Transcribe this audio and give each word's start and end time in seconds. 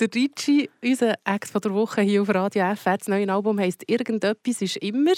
Der 0.00 0.08
Ricci, 0.12 0.68
unser 0.82 1.14
Ex 1.24 1.52
von 1.52 1.60
der 1.60 1.72
Woche 1.72 2.02
hier 2.02 2.22
auf 2.22 2.28
Radio 2.28 2.74
FR, 2.74 2.98
das 2.98 3.06
neue 3.06 3.32
Album 3.32 3.60
heisst 3.60 3.88
«Irgendetwas 3.88 4.60
ist 4.60 4.76
immer». 4.78 5.12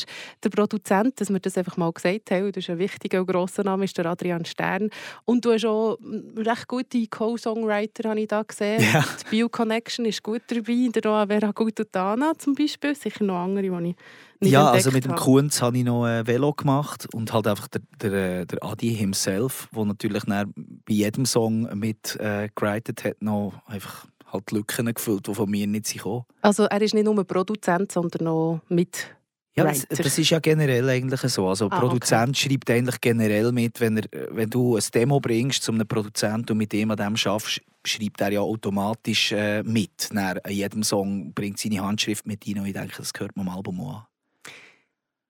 Der 0.44 0.50
Produzent, 0.50 1.18
dass 1.18 1.30
wir 1.30 1.40
das 1.40 1.56
einfach 1.56 1.78
mal 1.78 1.90
gesagt 1.90 2.30
haben, 2.30 2.52
das 2.52 2.64
ist 2.64 2.70
ein 2.70 2.78
wichtiger 2.78 3.20
und 3.20 3.26
grosser 3.26 3.64
Name, 3.64 3.84
ist 3.84 3.96
der 3.96 4.04
Adrian 4.04 4.44
Stern. 4.44 4.90
Und 5.24 5.46
du 5.46 5.52
hast 5.52 5.64
auch 5.64 5.96
recht 6.36 6.68
gute 6.68 7.06
Co-Songwriter, 7.06 8.10
habe 8.10 8.20
ich 8.20 8.28
da 8.28 8.42
gesehen. 8.42 8.82
Ja. 8.92 9.02
Die 9.24 9.30
Bio-Connection 9.30 10.04
ist 10.04 10.22
gut 10.22 10.42
dabei, 10.48 10.90
der 10.94 11.02
Roa 11.02 11.26
Vera 11.26 11.52
Gututana 11.52 12.32
zum 12.36 12.54
Beispiel, 12.54 12.94
sicher 12.94 13.24
noch 13.24 13.38
andere, 13.38 13.62
die 13.62 13.88
ich 13.88 13.96
nicht 14.40 14.52
ja, 14.52 14.70
also 14.70 14.90
mit 14.90 15.04
dem 15.04 15.12
habe. 15.12 15.22
Kunz 15.22 15.62
habe 15.62 15.78
ich 15.78 15.84
noch 15.84 16.04
ein 16.04 16.26
Velo 16.26 16.52
gemacht 16.52 17.08
und 17.14 17.32
halt 17.32 17.46
einfach 17.46 17.68
der, 17.68 17.80
der, 18.02 18.44
der 18.44 18.62
Adi 18.62 18.94
himself, 18.94 19.68
der 19.74 19.84
natürlich 19.86 20.24
bei 20.24 20.44
jedem 20.88 21.24
Song 21.24 21.62
mit 21.78 22.16
äh, 22.16 22.48
hat, 22.54 23.22
noch 23.22 23.54
einfach 23.66 24.06
halt 24.32 24.50
Lücken 24.52 24.92
gefüllt, 24.92 25.26
die 25.26 25.34
von 25.34 25.50
mir 25.50 25.66
nicht 25.66 25.86
sind 25.86 25.98
gekommen. 25.98 26.24
Also 26.42 26.64
er 26.64 26.82
ist 26.82 26.94
nicht 26.94 27.04
nur 27.04 27.24
Produzent, 27.24 27.92
sondern 27.92 28.26
auch 28.26 28.60
mit 28.68 29.16
Ja, 29.56 29.64
das, 29.64 29.86
das 29.88 30.18
ist 30.18 30.30
ja 30.30 30.38
generell 30.38 30.88
eigentlich 30.88 31.20
so. 31.20 31.48
Also, 31.48 31.66
Ah, 31.66 31.68
der 31.70 31.78
Produzent 31.78 32.36
schreibt 32.36 32.70
eigentlich 32.70 33.00
generell 33.00 33.52
mit, 33.52 33.80
wenn, 33.80 33.98
er, 33.98 34.04
wenn 34.30 34.50
du 34.50 34.76
ein 34.76 34.82
Demo 34.94 35.18
bringst 35.20 35.62
zu 35.62 35.72
einem 35.72 35.86
Produzenten 35.86 36.52
und 36.52 36.58
mit 36.58 36.72
dem 36.72 36.90
an 36.90 36.96
dem 36.96 37.16
schaffst, 37.16 37.62
schreibt 37.84 38.20
er 38.20 38.32
ja 38.32 38.40
automatisch 38.40 39.32
äh, 39.32 39.62
mit. 39.62 40.10
An 40.14 40.40
jedem 40.50 40.82
Song 40.82 41.32
bringt 41.32 41.58
seine 41.58 41.80
Handschrift 41.80 42.26
mit 42.26 42.46
rein 42.46 42.58
und 42.58 42.66
ich 42.66 42.74
denke, 42.74 42.96
das 42.98 43.12
gehört 43.12 43.36
man 43.36 43.48
am 43.48 43.56
Album 43.56 43.80
an. 43.80 44.02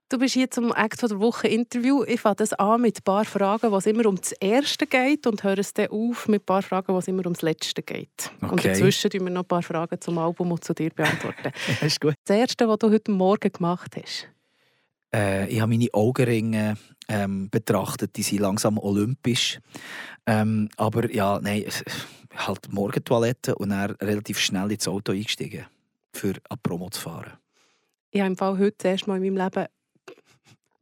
Du 0.08 0.18
bist 0.18 0.34
hier 0.34 0.48
zum 0.48 0.72
Act 0.72 1.02
der 1.02 1.18
Woche 1.18 1.48
Interview. 1.48 2.04
Ich 2.06 2.20
fange 2.20 2.36
das 2.36 2.52
an 2.52 2.80
mit 2.80 2.98
ein 3.00 3.02
paar 3.02 3.24
Fragen, 3.24 3.72
wo 3.72 3.76
es 3.78 3.86
immer 3.86 4.06
um 4.06 4.14
das 4.14 4.30
Erste 4.30 4.86
geht 4.86 5.26
und 5.26 5.42
höre 5.42 5.58
es 5.58 5.74
dann 5.74 5.88
auf 5.88 6.28
mit 6.28 6.42
ein 6.42 6.46
paar 6.46 6.62
Fragen, 6.62 6.94
wo 6.94 6.98
es 6.98 7.08
immer 7.08 7.26
um 7.26 7.32
das 7.32 7.42
Letzte 7.42 7.82
geht. 7.82 8.30
Und 8.40 8.52
Okay. 8.52 8.68
dazwischen 8.68 9.10
tun 9.10 9.24
wir 9.24 9.30
noch 9.30 9.42
ein 9.42 9.48
paar 9.48 9.64
Fragen 9.64 10.00
zum 10.00 10.18
Album 10.18 10.52
und 10.52 10.62
zu 10.62 10.74
dir 10.74 10.90
beantworten. 10.90 11.50
ist 11.82 12.00
gut. 12.00 12.14
das 12.24 12.36
Erste, 12.36 12.68
was 12.68 12.78
du 12.78 12.88
heute 12.92 13.10
Morgen 13.10 13.50
gemacht 13.50 13.96
hast. 14.00 14.28
Äh, 15.12 15.48
ich 15.48 15.60
habe 15.60 15.70
meine 15.72 15.88
Augenringe 15.92 16.76
ähm, 17.08 17.50
betrachtet, 17.50 18.14
die 18.16 18.22
sind 18.22 18.38
langsam 18.42 18.78
olympisch. 18.78 19.58
Ähm, 20.24 20.68
aber 20.76 21.12
ja, 21.12 21.40
nein, 21.42 21.64
halt 22.36 22.72
Morgentoilette 22.72 23.56
und 23.56 23.70
dann 23.70 23.90
relativ 24.00 24.38
schnell 24.38 24.70
ins 24.70 24.86
Auto 24.86 25.10
eingestiegen, 25.10 25.66
für 26.12 26.34
an 26.48 26.58
Promo 26.62 26.90
zu 26.90 27.00
fahren. 27.00 27.32
Ich 28.12 28.20
habe 28.20 28.30
im 28.30 28.36
Fall 28.36 28.56
heute 28.56 28.76
das 28.78 28.92
erste 28.92 29.10
Mal 29.10 29.16
in 29.16 29.34
meinem 29.34 29.44
Leben 29.44 29.66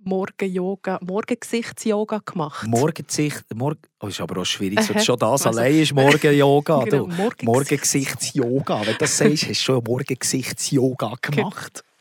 Morgen-Yoga, 0.04 0.98
Morgengesichtsyoga 1.02 2.20
gemacht. 2.24 2.66
Morgengesicht, 2.66 3.44
Morgen, 3.54 3.80
oh, 4.00 4.06
ist 4.08 4.20
aber 4.20 4.40
auch 4.40 4.44
schwierig, 4.44 4.80
so, 4.80 4.98
schon 4.98 5.18
das 5.18 5.46
Also- 5.46 5.48
allein 5.58 5.80
ist 5.80 5.94
Morgen-Yoga. 5.94 6.84
Genau, 6.84 7.08
Morgengesichtsyoga, 7.42 8.80
wenn 8.80 8.92
du 8.92 8.98
das 8.98 9.16
sagst, 9.16 9.42
hast 9.42 9.48
du 9.48 9.54
schon 9.54 9.84
Morgengesichtsyoga 9.84 11.14
gemacht. 11.20 11.84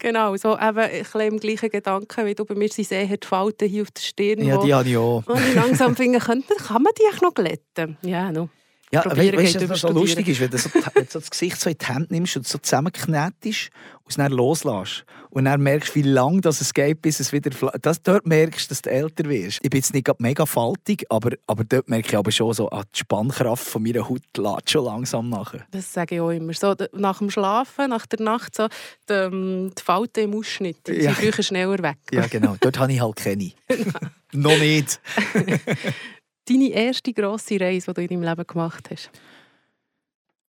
Genau, 0.00 0.36
so 0.36 0.58
eben 0.58 0.78
ein 0.78 1.20
im 1.20 1.40
gleichen 1.40 1.70
Gedanken, 1.70 2.26
wie 2.26 2.34
du 2.34 2.44
bei 2.44 2.54
mir 2.54 2.68
sind 2.68 2.86
sehr 2.86 3.06
die 3.06 3.26
Falten 3.26 3.68
hier 3.68 3.82
auf 3.82 3.90
der 3.90 4.02
Stirn. 4.02 4.44
Ja, 4.44 4.58
die 4.58 4.74
habe 4.74 4.88
ich 4.88 4.96
auch. 4.96 5.22
Und 5.26 5.40
ich 5.48 5.54
langsam 5.54 5.96
finde, 5.96 6.18
kann 6.18 6.42
man 6.82 6.92
die 6.98 7.22
noch 7.22 7.32
glätten? 7.32 7.96
Ja, 8.02 8.30
no. 8.30 8.50
Ja, 8.92 9.02
Probieren 9.02 9.38
weißt 9.38 9.56
du, 9.56 9.58
geht 9.60 9.68
was 9.68 9.80
so 9.80 9.88
lustig 9.88 10.28
ist, 10.28 10.40
wenn 10.40 10.50
du 10.50 10.58
so, 10.58 10.70
wenn 10.72 11.04
du 11.04 11.10
so 11.10 11.18
das 11.20 11.30
Gesicht 11.30 11.60
so 11.60 11.68
in 11.68 11.76
die 11.78 11.86
Hand 11.86 12.10
nimmst 12.10 12.36
und 12.36 12.46
so 12.46 12.58
zusammenknetest 12.58 13.70
und 14.02 14.10
es 14.10 14.16
dann 14.16 14.32
loslässt. 14.32 15.04
Und 15.30 15.44
dann 15.44 15.60
merkst, 15.60 15.94
wie 15.94 16.02
lange 16.02 16.40
das 16.40 16.62
es 16.62 16.72
geht, 16.72 17.02
bis 17.02 17.20
es 17.20 17.32
wieder... 17.32 17.50
Das, 17.82 18.02
dort 18.02 18.26
merkst 18.26 18.66
du, 18.66 18.68
dass 18.70 18.80
du 18.80 18.90
älter 18.90 19.28
wirst. 19.28 19.58
Ich 19.62 19.68
bin 19.68 19.78
jetzt 19.78 19.92
nicht 19.92 20.08
mega 20.20 20.46
faltig, 20.46 21.04
aber, 21.10 21.32
aber 21.46 21.64
dort 21.64 21.88
merke 21.90 22.08
ich 22.08 22.16
aber 22.16 22.30
schon 22.30 22.54
so, 22.54 22.70
ah, 22.70 22.82
die 22.94 23.00
Spannkraft 23.00 23.62
von 23.68 23.82
meiner 23.82 24.08
Haut 24.08 24.22
lädt 24.36 24.70
schon 24.70 24.86
langsam 24.86 25.28
nachher. 25.28 25.66
Das 25.70 25.92
sage 25.92 26.14
ich 26.14 26.20
auch 26.22 26.30
immer. 26.30 26.54
So, 26.54 26.74
nach 26.92 27.18
dem 27.18 27.30
Schlafen, 27.30 27.90
nach 27.90 28.06
der 28.06 28.22
Nacht, 28.22 28.54
so, 28.56 28.68
die, 29.08 29.12
ähm, 29.12 29.72
die 29.78 29.82
Falten 29.82 30.20
im 30.24 30.34
Ausschnitt 30.34 30.78
die 30.86 30.92
Ja. 30.92 31.12
sind 31.12 31.32
früher 31.34 31.42
schneller 31.42 31.78
weg. 31.82 31.98
Ja, 32.10 32.26
genau. 32.26 32.56
Dort 32.58 32.78
habe 32.78 32.90
ich 32.90 33.00
halt 33.02 33.16
keine. 33.16 33.52
Noch 34.32 34.58
nicht. 34.58 34.98
Deine 36.48 36.70
erste 36.70 37.12
grosse 37.12 37.60
Reise, 37.60 37.92
die 37.92 38.06
du 38.06 38.14
in 38.14 38.22
deinem 38.22 38.30
Leben 38.30 38.46
gemacht 38.46 38.88
hast? 38.90 39.10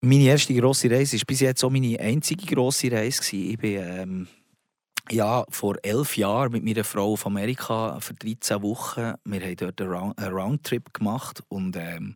Meine 0.02 0.26
erste 0.26 0.54
grosse 0.54 0.92
Reise 0.92 1.18
war 1.18 1.26
bis 1.26 1.40
jetzt 1.40 1.64
auch 1.64 1.72
meine 1.72 2.00
einzige 2.00 2.46
grosse 2.46 2.92
Reise. 2.92 3.36
Ich 3.36 3.58
bin 3.58 3.82
ähm, 3.82 4.28
ja, 5.10 5.44
vor 5.50 5.76
elf 5.82 6.16
Jahren 6.18 6.52
mit 6.52 6.64
meiner 6.64 6.84
Frau 6.84 7.14
auf 7.14 7.26
Amerika 7.26 8.00
für 8.00 8.14
13 8.14 8.62
Wochen. 8.62 9.14
Wir 9.26 9.42
haben 9.42 9.56
dort 9.56 9.82
einen, 9.82 9.92
Round 9.92 10.20
einen 10.20 10.34
Roundtrip 10.34 10.94
gemacht 10.94 11.42
und 11.50 11.76
ähm, 11.76 12.16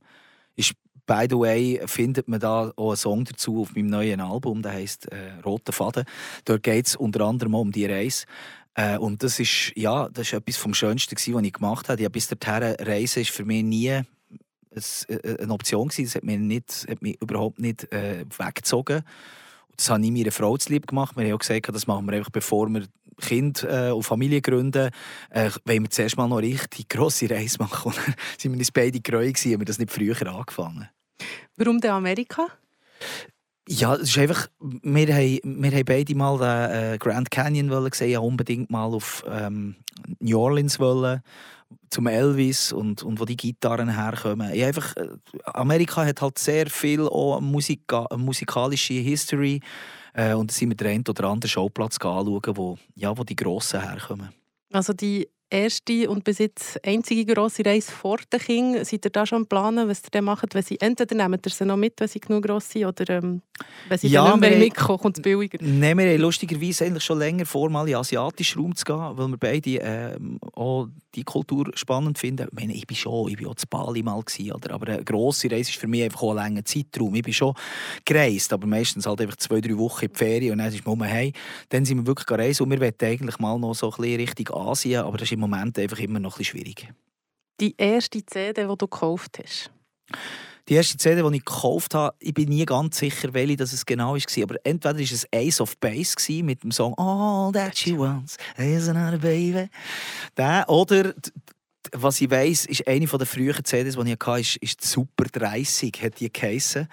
ist, 0.56 0.74
by 1.08 1.25
the 1.28 1.38
way, 1.38 1.81
findet 1.88 2.28
man 2.28 2.40
da 2.40 2.72
auch 2.75 2.90
einen 2.90 2.98
Song 2.98 3.25
dazu 3.25 3.62
auf 3.62 3.74
meinem 3.74 3.88
neuen 3.88 4.22
Album, 4.22 4.62
der 4.62 4.74
heißt 4.74 5.12
äh, 5.12 5.40
«Roter 5.44 5.74
Faden». 5.74 6.06
Dort 6.46 6.62
geht 6.62 6.86
es 6.86 6.96
unter 6.96 7.22
anderem 7.22 7.56
um 7.56 7.72
die 7.72 7.86
Reise. 7.88 8.25
Äh, 8.75 8.97
und 8.97 9.23
das 9.23 9.39
ist, 9.39 9.73
ja, 9.75 10.09
das 10.09 10.27
ist 10.27 10.33
etwas 10.33 10.57
vom 10.57 10.73
Schönsten, 10.73 11.15
gewesen, 11.15 11.33
was 11.33 11.43
ich 11.43 11.53
gemacht 11.53 11.89
habe. 11.89 12.01
Ja, 12.01 12.09
bis 12.09 12.27
dorthin 12.27 12.75
reisen 12.79 13.21
ist 13.21 13.31
für 13.31 13.45
mich 13.45 13.63
nie 13.63 13.87
äh, 13.87 14.03
eine 15.39 15.53
Option 15.53 15.89
gewesen. 15.89 16.05
Das 16.05 16.15
hat 16.15 16.23
mich, 16.23 16.39
nicht, 16.39 16.87
hat 16.89 17.01
mich 17.01 17.21
überhaupt 17.21 17.59
nicht 17.59 17.91
äh, 17.91 18.25
weggezogen. 18.37 19.03
Das 19.75 19.89
habe 19.89 20.03
ich 20.03 20.11
meiner 20.11 20.31
Frau 20.31 20.57
zu 20.57 20.71
lieb 20.71 20.87
gemacht. 20.87 21.15
Wir 21.17 21.25
haben 21.25 21.33
auch 21.33 21.39
gesagt, 21.39 21.67
das 21.73 21.87
machen 21.87 22.05
wir 22.05 22.13
einfach, 22.13 22.31
bevor 22.31 22.69
wir 22.69 22.85
Kind 23.19 23.63
äh, 23.63 23.91
und 23.91 24.03
Familie 24.03 24.41
gründen, 24.41 24.89
äh, 25.29 25.49
wollen 25.65 25.83
wir 25.83 25.89
zuerst 25.89 26.17
mal 26.17 26.27
noch 26.27 26.38
richtig 26.38 26.89
grosse 26.89 27.29
Reise 27.29 27.57
machen. 27.59 27.91
Und 27.91 27.99
sind 28.38 28.51
wir 28.51 28.59
uns 28.59 28.71
beide 28.71 28.99
gereut 28.99 29.38
haben 29.38 29.59
wir 29.59 29.65
das 29.65 29.79
nicht 29.79 29.91
früher 29.91 30.15
angefangen. 30.27 30.89
Warum 31.55 31.79
denn 31.79 31.91
Amerika? 31.91 32.47
Ja, 33.71 33.95
es 33.95 34.09
ist 34.09 34.17
einfach, 34.17 34.47
wir 34.59 35.15
haben, 35.15 35.39
wir 35.43 35.85
beide 35.85 36.13
mal 36.13 36.37
den 36.37 36.93
äh, 36.93 36.97
Grand 36.97 37.31
Canyon 37.31 37.69
wollen 37.69 37.91
sehen, 37.93 38.19
unbedingt 38.19 38.69
mal 38.69 38.93
auf 38.93 39.23
ähm, 39.29 39.77
New 40.19 40.37
Orleans 40.37 40.77
wollen, 40.77 41.21
zum 41.89 42.07
Elvis 42.07 42.73
und, 42.73 43.01
und 43.01 43.21
wo 43.21 43.23
die 43.23 43.37
Gitarren 43.37 43.95
herkommen. 43.95 44.53
Ja, 44.53 44.67
einfach, 44.67 44.97
äh, 44.97 45.07
Amerika 45.45 46.05
hat 46.05 46.21
halt 46.21 46.37
sehr 46.37 46.67
viel 46.67 47.07
auch 47.07 47.39
Musika 47.39 48.07
musikalische 48.17 48.95
History 48.95 49.61
äh, 50.15 50.33
und 50.33 50.51
da 50.51 50.53
sind 50.53 50.71
wir 50.71 50.75
den 50.75 50.88
einen 50.88 51.07
oder 51.07 51.29
anderen 51.29 51.49
Schauplatz 51.49 51.95
anschauen, 51.95 52.57
wo, 52.57 52.77
ja, 52.95 53.17
wo 53.17 53.23
die 53.23 53.38
Grossen 53.38 53.81
herkommen. 53.81 54.31
Also 54.73 54.91
die 54.91 55.29
erste 55.51 56.09
und 56.09 56.23
bis 56.23 56.39
jetzt 56.39 56.84
einzige 56.85 57.34
grosse 57.34 57.66
Reise 57.66 57.91
vor 57.91 58.17
den 58.31 58.39
Kindern. 58.39 58.85
Seid 58.85 59.06
ihr 59.06 59.12
da 59.12 59.25
schon 59.25 59.45
planen, 59.45 59.88
was 59.88 60.03
ihr 60.03 60.09
dann 60.12 60.25
macht? 60.25 60.53
Wenn 60.56 60.63
sie, 60.63 60.79
entweder 60.79 61.16
nehmt 61.16 61.45
ihr 61.45 61.51
sie 61.51 61.66
noch 61.66 61.78
mit, 61.78 61.94
wenn 62.00 62.07
sie 62.07 62.19
genug 62.19 62.45
gross 62.45 62.69
sind, 62.69 62.85
oder 62.85 63.09
ähm, 63.09 63.41
wenn 63.89 63.97
sie 63.97 64.07
Ja, 64.07 64.23
dann 64.23 64.39
nicht 64.39 64.50
mehr 64.50 64.59
mitkommen, 64.59 65.00
kommt 65.00 65.17
es 65.17 65.22
billiger. 65.22 65.57
Nein, 65.62 65.97
wir 65.97 66.13
haben 66.13 66.22
lustigerweise 66.22 66.85
eigentlich 66.85 67.03
schon 67.03 67.19
länger 67.19 67.45
vor, 67.45 67.69
mal 67.69 67.81
in 67.81 67.88
den 67.88 67.95
asiatischen 67.97 68.62
Raum 68.62 68.75
zu 68.75 68.85
gehen, 68.85 68.95
weil 68.97 69.28
wir 69.28 69.38
beide 69.38 69.69
ähm, 69.78 70.39
auch 70.53 70.88
die 71.13 71.23
Kultur 71.23 71.72
spannend 71.75 72.18
finden. 72.18 72.47
Ich 72.47 72.53
meine, 72.53 72.73
ich 72.73 72.88
bin 72.88 72.95
schon, 72.95 73.29
ich 73.29 73.38
bin 73.38 73.47
auch 73.47 73.56
zu 73.56 73.68
Bali 73.68 74.01
mal 74.01 74.22
gewesen, 74.22 74.53
oder? 74.53 74.73
aber 74.73 74.88
eine 74.88 75.03
grosse 75.03 75.51
Reise 75.51 75.69
ist 75.69 75.75
für 75.78 75.88
mich 75.88 76.03
einfach 76.03 76.22
auch 76.23 76.31
ein 76.31 76.38
langer 76.38 76.66
Zeitraum. 76.66 77.13
Ich 77.16 77.23
bin 77.23 77.33
schon 77.33 77.53
gereist, 78.06 78.53
aber 78.53 78.68
meistens 78.68 79.06
halt 79.06 79.22
einfach 79.22 79.35
zwei, 79.35 79.59
drei 79.59 79.78
Wochen 79.78 80.06
in 80.06 80.12
die 80.12 80.18
Ferien 80.18 80.51
und 80.53 80.57
dann 80.59 80.73
ist 80.73 80.85
man 80.85 81.01
hey, 81.03 81.33
dann 81.69 81.85
sind 81.85 81.97
wir 81.97 82.07
wirklich 82.07 82.28
gereist 82.28 82.62
und 82.62 82.72
wir 82.72 82.79
wollen 82.79 82.94
eigentlich 83.01 83.39
mal 83.39 83.59
noch 83.59 83.73
so 83.73 83.91
ein 83.91 83.97
bisschen 83.97 84.19
Richtung 84.19 84.56
Asien, 84.56 85.01
aber 85.01 85.18
das 85.18 85.31
ist 85.31 85.38
Moment 85.41 85.78
einfach 85.78 86.00
immer 86.00 86.19
noch 86.19 86.35
ein 86.35 86.38
bisschen 86.40 86.59
schwierig. 86.59 86.94
Die 87.59 87.75
erste 87.78 88.25
CD, 88.25 88.62
die 88.62 88.68
du 88.68 88.75
gekauft 88.75 89.40
hast. 89.44 89.72
Die 90.68 90.75
erste 90.75 90.97
CD, 90.97 91.22
die 91.22 91.38
ich 91.38 91.46
gekauft 91.46 91.94
habe, 91.96 92.16
ich 92.19 92.34
bin 92.34 92.50
nie 92.50 92.66
ganz 92.66 92.97
sicher, 92.97 93.34
welche 93.34 93.57
das 93.57 93.74
es 93.74 93.85
genau 93.85 94.13
war. 94.13 94.44
Aber 94.44 94.56
entweder 94.63 94.96
war 94.96 95.01
es 95.01 95.28
Ace 95.34 95.62
of 95.62 95.78
Base 95.78 96.44
mit 96.44 96.63
dem 96.63 96.72
Song 96.72 96.94
All 96.97 97.51
That 97.51 97.78
She 97.78 97.97
Wants 97.97 98.38
is 98.57 98.88
Another 98.88 99.18
Baby. 99.18 99.69
Der, 100.38 100.69
oder, 100.69 101.13
was 101.91 102.22
ich 102.22 102.30
weiss, 102.30 102.66
ist 102.66 102.88
eine 102.88 103.06
der 103.06 103.25
frühen 103.25 103.66
CDs, 103.66 103.96
die 103.96 104.12
ich 104.12 104.18
hatte, 104.19 104.40
ist, 104.40 104.56
ist 104.57 104.81
Super 104.81 105.25
30, 105.25 105.91
hat 106.01 106.19
die 106.19 106.31
geheissen. 106.31 106.88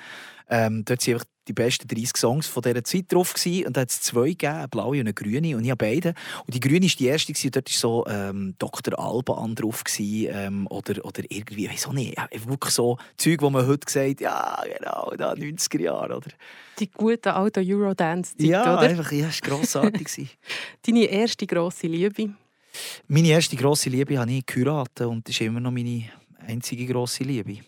Ähm, 0.51 0.85
dort 0.85 1.03
sind 1.03 1.15
einfach 1.15 1.27
die 1.49 1.53
besten 1.55 1.89
30 1.89 2.17
Songs 2.17 2.47
von 2.47 2.63
dieser 2.63 2.85
Zeit 2.85 3.07
drauf. 3.09 3.33
Gewesen. 3.35 3.67
Und 3.67 3.77
da 3.77 3.81
hat 3.81 3.91
es 3.91 4.01
zwei 4.03 4.29
gegeben, 4.29 4.55
eine 4.55 4.69
blaue 4.69 4.97
und 4.97 5.01
eine 5.01 5.15
grüne. 5.15 5.57
Und 5.57 5.65
ich 5.65 5.71
habe 5.71 5.85
beide. 5.85 6.15
Und 6.47 6.55
die 6.55 6.61
grüne 6.61 6.87
war 6.87 6.95
die 6.99 7.07
erste. 7.07 7.33
Gewesen. 7.33 7.51
Dort 7.51 7.69
war 7.71 7.77
so 7.79 8.07
ähm, 8.09 8.55
Dr. 8.59 8.99
Alban 8.99 9.55
drauf. 9.55 9.83
Gewesen, 9.85 10.29
ähm, 10.33 10.67
oder, 10.71 11.05
oder 11.05 11.23
irgendwie, 11.29 11.65
ich 11.67 11.73
weiß 11.73 11.87
auch 11.89 11.93
nicht. 11.93 12.17
Wirklich 12.47 12.75
so 12.75 12.99
Zeug, 13.17 13.43
wo 13.43 13.51
man 13.51 13.67
heute 13.67 13.91
sagt, 13.91 14.21
ja, 14.21 14.63
genau, 14.79 15.13
da 15.17 15.33
90er 15.33 15.81
Jahre. 15.81 16.17
Oder? 16.17 16.31
Die 16.79 16.91
gute 16.91 17.35
alte 17.35 17.61
Eurodance-Zeit, 17.61 18.41
Ja, 18.47 18.63
oder? 18.79 18.83
einfach, 18.89 19.11
ja, 19.11 19.29
es 19.29 19.41
war 19.43 19.51
grossartig. 19.51 20.39
Deine 20.87 21.05
erste 21.05 21.47
grosse 21.47 21.87
Liebe. 21.87 22.31
meine 23.09 23.29
erste 23.29 23.57
grosse 23.57 23.89
Liebe 23.91 24.19
habe 24.19 24.31
ich 24.31 24.47
geheiratet 24.47 25.07
und 25.07 25.27
das 25.27 25.35
ist 25.35 25.41
immer 25.41 25.61
noch 25.61 25.73
meine 25.73 26.05
einzige 26.47 26.87
grosse 26.87 27.25
Liebe. 27.25 27.59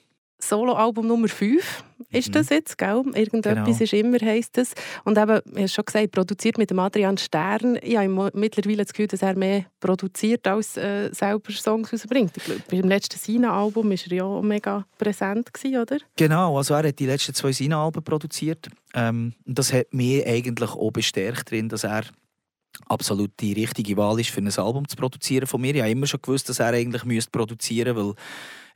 Soloalbum 0.41 1.07
Nummer 1.07 1.29
5 1.29 1.85
ist 2.11 2.29
mhm. 2.29 2.33
das 2.33 2.49
jetzt, 2.49 2.79
gell? 2.79 3.03
Irgendetwas 3.15 3.79
genau. 3.79 3.83
ist 3.83 3.93
immer, 3.93 4.19
heisst 4.21 4.59
es. 4.59 4.73
Und 5.05 5.19
eben, 5.19 5.41
du 5.45 5.63
hast 5.63 5.75
schon 5.75 5.85
gesagt, 5.85 6.11
produziert 6.13 6.59
mit 6.59 6.71
dem 6.71 6.79
Adrian 6.79 7.19
Stern. 7.19 7.79
Ich 7.83 7.97
habe 7.97 8.31
mittlerweile 8.35 8.85
das 8.85 8.93
Gefühl, 8.93 9.07
dass 9.07 9.23
er 9.23 9.37
mehr 9.37 9.67
produziert, 9.79 10.47
als 10.47 10.77
äh, 10.77 11.11
selber 11.13 11.53
Songs 11.53 11.93
rausbringt. 11.93 12.37
Ich 12.37 12.45
glaube, 12.45 12.63
beim 12.71 12.89
letzten 12.89 13.19
Sina-Album 13.19 13.91
war 13.91 13.99
er 14.07 14.13
ja 14.13 14.25
auch 14.25 14.43
mega 14.43 14.87
präsent, 14.99 15.53
gewesen, 15.53 15.81
oder? 15.81 15.99
Genau, 16.17 16.57
also 16.57 16.75
er 16.75 16.89
hat 16.89 16.99
die 16.99 17.07
letzten 17.07 17.35
zwei 17.35 17.53
Sina-Alben 17.53 18.03
produziert. 18.03 18.69
Ähm, 18.95 19.35
das 19.45 19.73
hat 19.73 19.93
mich 19.93 20.27
eigentlich 20.27 20.71
auch 20.71 20.91
bestärkt 20.91 21.51
drin, 21.51 21.69
dass 21.69 21.85
er 21.85 22.03
absolut 22.89 23.31
die 23.41 23.53
richtige 23.53 23.97
Wahl 23.97 24.19
ist, 24.21 24.31
für 24.31 24.41
ein 24.41 24.49
Album 24.49 24.89
zu 24.89 24.97
produzieren 24.97 25.47
von 25.47 25.61
mir. 25.61 25.75
Ich 25.75 25.81
habe 25.81 25.91
immer 25.91 26.07
schon 26.07 26.21
gewusst, 26.23 26.49
dass 26.49 26.61
er 26.61 26.69
eigentlich 26.69 27.31
produzieren 27.31 27.97
müsste, 27.97 28.17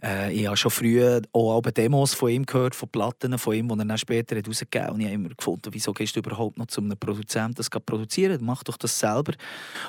weil 0.03 0.29
äh, 0.29 0.33
ich 0.33 0.47
habe 0.47 0.57
schon 0.57 0.71
früh 0.71 1.03
auch 1.33 1.61
Demos 1.63 2.15
von 2.15 2.31
ihm 2.31 2.45
gehört, 2.45 2.75
von 2.75 2.89
Platten 2.89 3.39
von 3.39 3.55
ihm, 3.55 3.69
die 3.69 3.79
er 3.79 3.85
dann 3.85 3.99
später 3.99 4.37
herausgegeben 4.37 4.87
hat. 4.87 4.95
Und 4.95 5.01
ich 5.01 5.07
habe 5.07 5.15
immer 5.15 5.29
gefunden, 5.31 5.71
wieso 5.73 5.93
gehst 5.93 6.17
du 6.17 6.21
überhaupt 6.21 6.59
noch 6.59 6.67
zu 6.67 6.81
einem 6.81 6.97
Produzenten 6.99 7.55
das 7.55 7.71
produzieren? 7.71 8.45
Mach 8.45 8.63
doch 8.63 8.77
das 8.77 8.99
selber. 8.99 9.33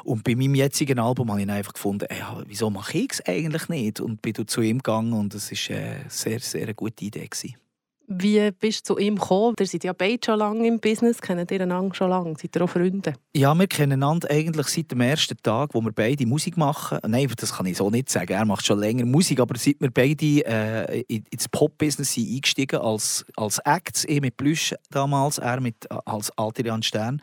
Und 0.04 0.24
bei 0.24 0.36
meinem 0.36 0.56
jetzigen 0.56 1.00
Album 1.00 1.32
habe 1.32 1.42
ich 1.42 1.50
einfach 1.50 1.74
gefunden, 1.74 2.06
ey, 2.10 2.22
wieso 2.48 2.70
mache 2.70 2.98
ich 2.98 3.12
es 3.12 3.26
eigentlich 3.26 3.68
nicht? 3.70 4.00
Und 4.00 4.22
bin 4.22 4.36
zu 4.48 4.62
ihm 4.62 4.78
gegangen 4.78 5.14
und 5.14 5.34
es 5.34 5.52
war 5.52 5.78
eine 5.78 6.06
sehr, 6.10 6.40
sehr 6.40 6.64
eine 6.64 6.76
gute 6.76 7.06
Idee. 7.06 7.26
Gewesen. 7.26 7.65
Wie 8.08 8.52
bist 8.52 8.90
du 8.90 8.96
zu 8.96 9.00
ihm 9.00 9.16
gekommen? 9.16 9.56
Ihr 9.60 9.66
seid 9.66 9.84
ja 9.84 9.94
beide 9.94 10.20
schon 10.24 10.38
lange 10.38 10.68
im 10.68 10.80
Business, 10.80 11.20
kennt 11.22 11.50
ihr 11.52 11.62
einander 11.62 11.96
schon 11.96 12.10
lange? 12.10 12.36
Seid 12.40 12.56
ihr 12.56 12.62
auch 12.62 12.70
Freunde? 12.70 13.14
Ja, 13.36 13.56
wir 13.56 13.68
kennen 13.68 13.94
einander 13.94 14.30
eigentlich 14.30 14.68
seit 14.68 14.92
dem 14.92 15.02
ersten 15.02 15.38
Tag, 15.42 15.74
wo 15.74 15.82
wir 15.82 15.92
beide 15.92 16.26
Musik 16.28 16.56
machen. 16.56 17.00
Nein, 17.08 17.32
das 17.36 17.54
kann 17.54 17.66
ich 17.66 17.78
so 17.78 17.90
nicht 17.90 18.10
sagen. 18.10 18.34
Er 18.34 18.46
macht 18.46 18.66
schon 18.66 18.80
länger 18.80 19.06
Musik, 19.06 19.40
aber 19.40 19.58
seit 19.58 19.80
wir 19.80 19.90
beide 19.90 20.46
äh, 20.46 21.02
ins 21.08 21.50
Pop-Business 21.50 22.18
eingestiegen 22.18 22.80
als, 22.80 23.26
als 23.36 23.60
Acts, 23.60 24.06
ich 24.06 24.22
mit 24.22 24.38
Plüsch 24.38 24.76
damals, 24.92 25.40
er 25.40 25.60
mit, 25.60 25.90
als 26.06 26.32
Adrian 26.38 26.84
Stern. 26.84 27.22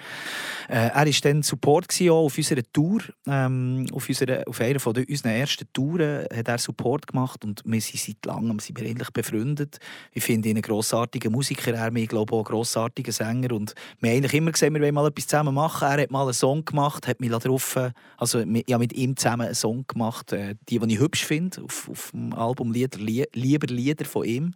Äh, 0.68 0.88
er 0.88 1.06
war 1.06 1.12
dann 1.22 1.42
Support 1.42 1.86
auf 2.10 2.36
unserer 2.36 2.62
Tour. 2.72 3.02
Ähm, 3.26 3.86
auf, 3.92 4.08
unserer, 4.08 4.42
auf 4.46 4.60
einer 4.60 4.80
von 4.80 4.96
unseren 4.96 5.32
ersten 5.32 5.66
Touren 5.72 6.26
hat 6.34 6.48
er 6.48 6.58
Support 6.58 7.06
gemacht 7.06 7.44
und 7.44 7.62
wir 7.64 7.80
sind 7.80 8.00
seit 8.00 8.26
langem 8.26 8.58
sind 8.58 8.80
wir 8.80 8.94
befreundet. 9.12 9.78
Ich 10.12 10.24
finde 10.24 10.48
ihn 10.48 10.62
grossartiger 10.72 11.30
Musiker, 11.30 11.74
er 11.74 11.90
mir 11.90 12.06
glaube 12.06 12.34
auch 12.34 12.44
grossartiger 12.44 13.12
Sänger 13.12 13.52
und 13.52 13.74
wir 14.00 14.10
haben 14.10 14.16
eigentlich 14.18 14.34
immer 14.34 14.52
gesehen, 14.52 14.72
wir 14.72 14.80
wollen 14.80 14.94
mal 14.94 15.06
etwas 15.06 15.26
zusammen 15.26 15.54
machen. 15.54 15.86
Er 15.86 16.02
hat 16.02 16.10
mal 16.10 16.22
einen 16.22 16.32
Song 16.32 16.64
gemacht, 16.64 17.06
hat 17.06 17.20
mich 17.20 17.30
darauf, 17.30 17.76
also 18.16 18.40
habe 18.40 18.78
mit 18.78 18.92
ihm 18.94 19.16
zusammen 19.16 19.46
einen 19.46 19.54
Song 19.54 19.84
gemacht, 19.86 20.32
äh, 20.32 20.54
die, 20.68 20.78
die 20.78 20.94
ich 20.94 21.00
hübsch 21.00 21.24
finde, 21.24 21.62
auf, 21.62 21.88
auf 21.90 22.10
dem 22.12 22.32
Album 22.32 22.72
Lieder, 22.72 22.98
«Lieber 22.98 23.66
Lieder» 23.66 24.04
von 24.04 24.24
ihm. 24.24 24.54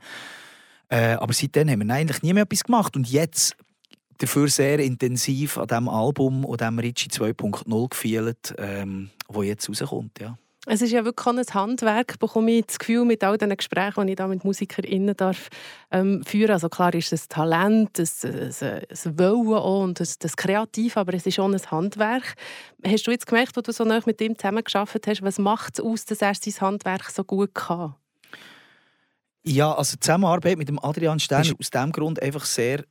Äh, 0.89 1.15
aber 1.15 1.33
seitdem 1.33 1.69
haben 1.69 1.87
wir 1.87 1.95
eigentlich 1.95 2.23
nie 2.23 2.33
mehr 2.33 2.45
etwas 2.45 2.65
gemacht 2.65 2.97
und 2.97 3.09
jetzt 3.09 3.57
dafür 4.19 4.49
sehr 4.49 4.79
intensiv 4.79 5.59
an 5.59 5.67
diesem 5.67 5.89
Album, 5.89 6.47
an 6.47 6.57
diesem 6.57 6.79
Ritchie 6.79 7.09
2.0 7.11 7.89
gefühlt, 7.91 8.55
ähm, 8.59 9.11
wo 9.29 9.43
jetzt 9.43 9.69
rauskommt, 9.69 10.19
ja. 10.21 10.39
Es 10.69 10.83
ist 10.83 10.91
ja 10.91 11.05
wirklich 11.05 11.27
ein 11.27 11.55
Handwerk, 11.55 12.19
bekomme 12.19 12.51
ich 12.51 12.67
das 12.67 12.81
Gefühl, 12.81 13.05
mit 13.05 13.23
all 13.23 13.39
diesen 13.39 13.57
Gesprächen, 13.57 14.05
die 14.05 14.15
ich 14.15 14.17
da 14.17 14.27
mit 14.27 14.45
MusikerInnen 14.45 15.17
darf, 15.17 15.49
ähm, 15.93 16.25
führen 16.25 16.51
Also 16.51 16.69
klar 16.69 16.93
ist 16.93 17.13
es 17.13 17.29
Talent, 17.29 17.97
ein, 18.01 18.09
ein, 18.25 18.53
ein 18.61 19.19
Wollen 19.19 19.55
auch 19.55 19.85
und 19.85 20.01
ein, 20.01 20.09
das 20.19 20.37
Kreativ, 20.37 20.97
aber 20.97 21.15
es 21.15 21.25
ist 21.25 21.39
auch 21.39 21.49
ein 21.49 21.71
Handwerk. 21.71 22.35
Hast 22.85 23.07
du 23.07 23.13
jetzt 23.13 23.29
gemerkt, 23.29 23.57
wo 23.57 23.61
du 23.61 23.73
so 23.73 23.85
nah 23.85 24.01
mit 24.07 24.21
ihm 24.21 24.37
zusammengearbeitet 24.37 25.07
hast, 25.07 25.23
was 25.23 25.39
macht 25.39 25.79
es 25.79 25.85
aus, 25.85 26.05
dass 26.05 26.21
er 26.21 26.35
sein 26.35 26.61
Handwerk 26.61 27.11
so 27.11 27.23
gut 27.23 27.55
kann? 27.55 27.95
Ja, 29.45 29.73
also 29.73 29.95
die 29.95 30.01
Zusammenarbeit 30.01 30.59
mit 30.59 30.69
dem 30.69 30.81
Adrian 30.83 31.21
Stern 31.21 31.47
war 31.47 31.55
aus 31.61 31.71
diesem 31.71 31.93
Grund 31.93 32.21
einfach 32.21 32.45
sehr 32.45 32.83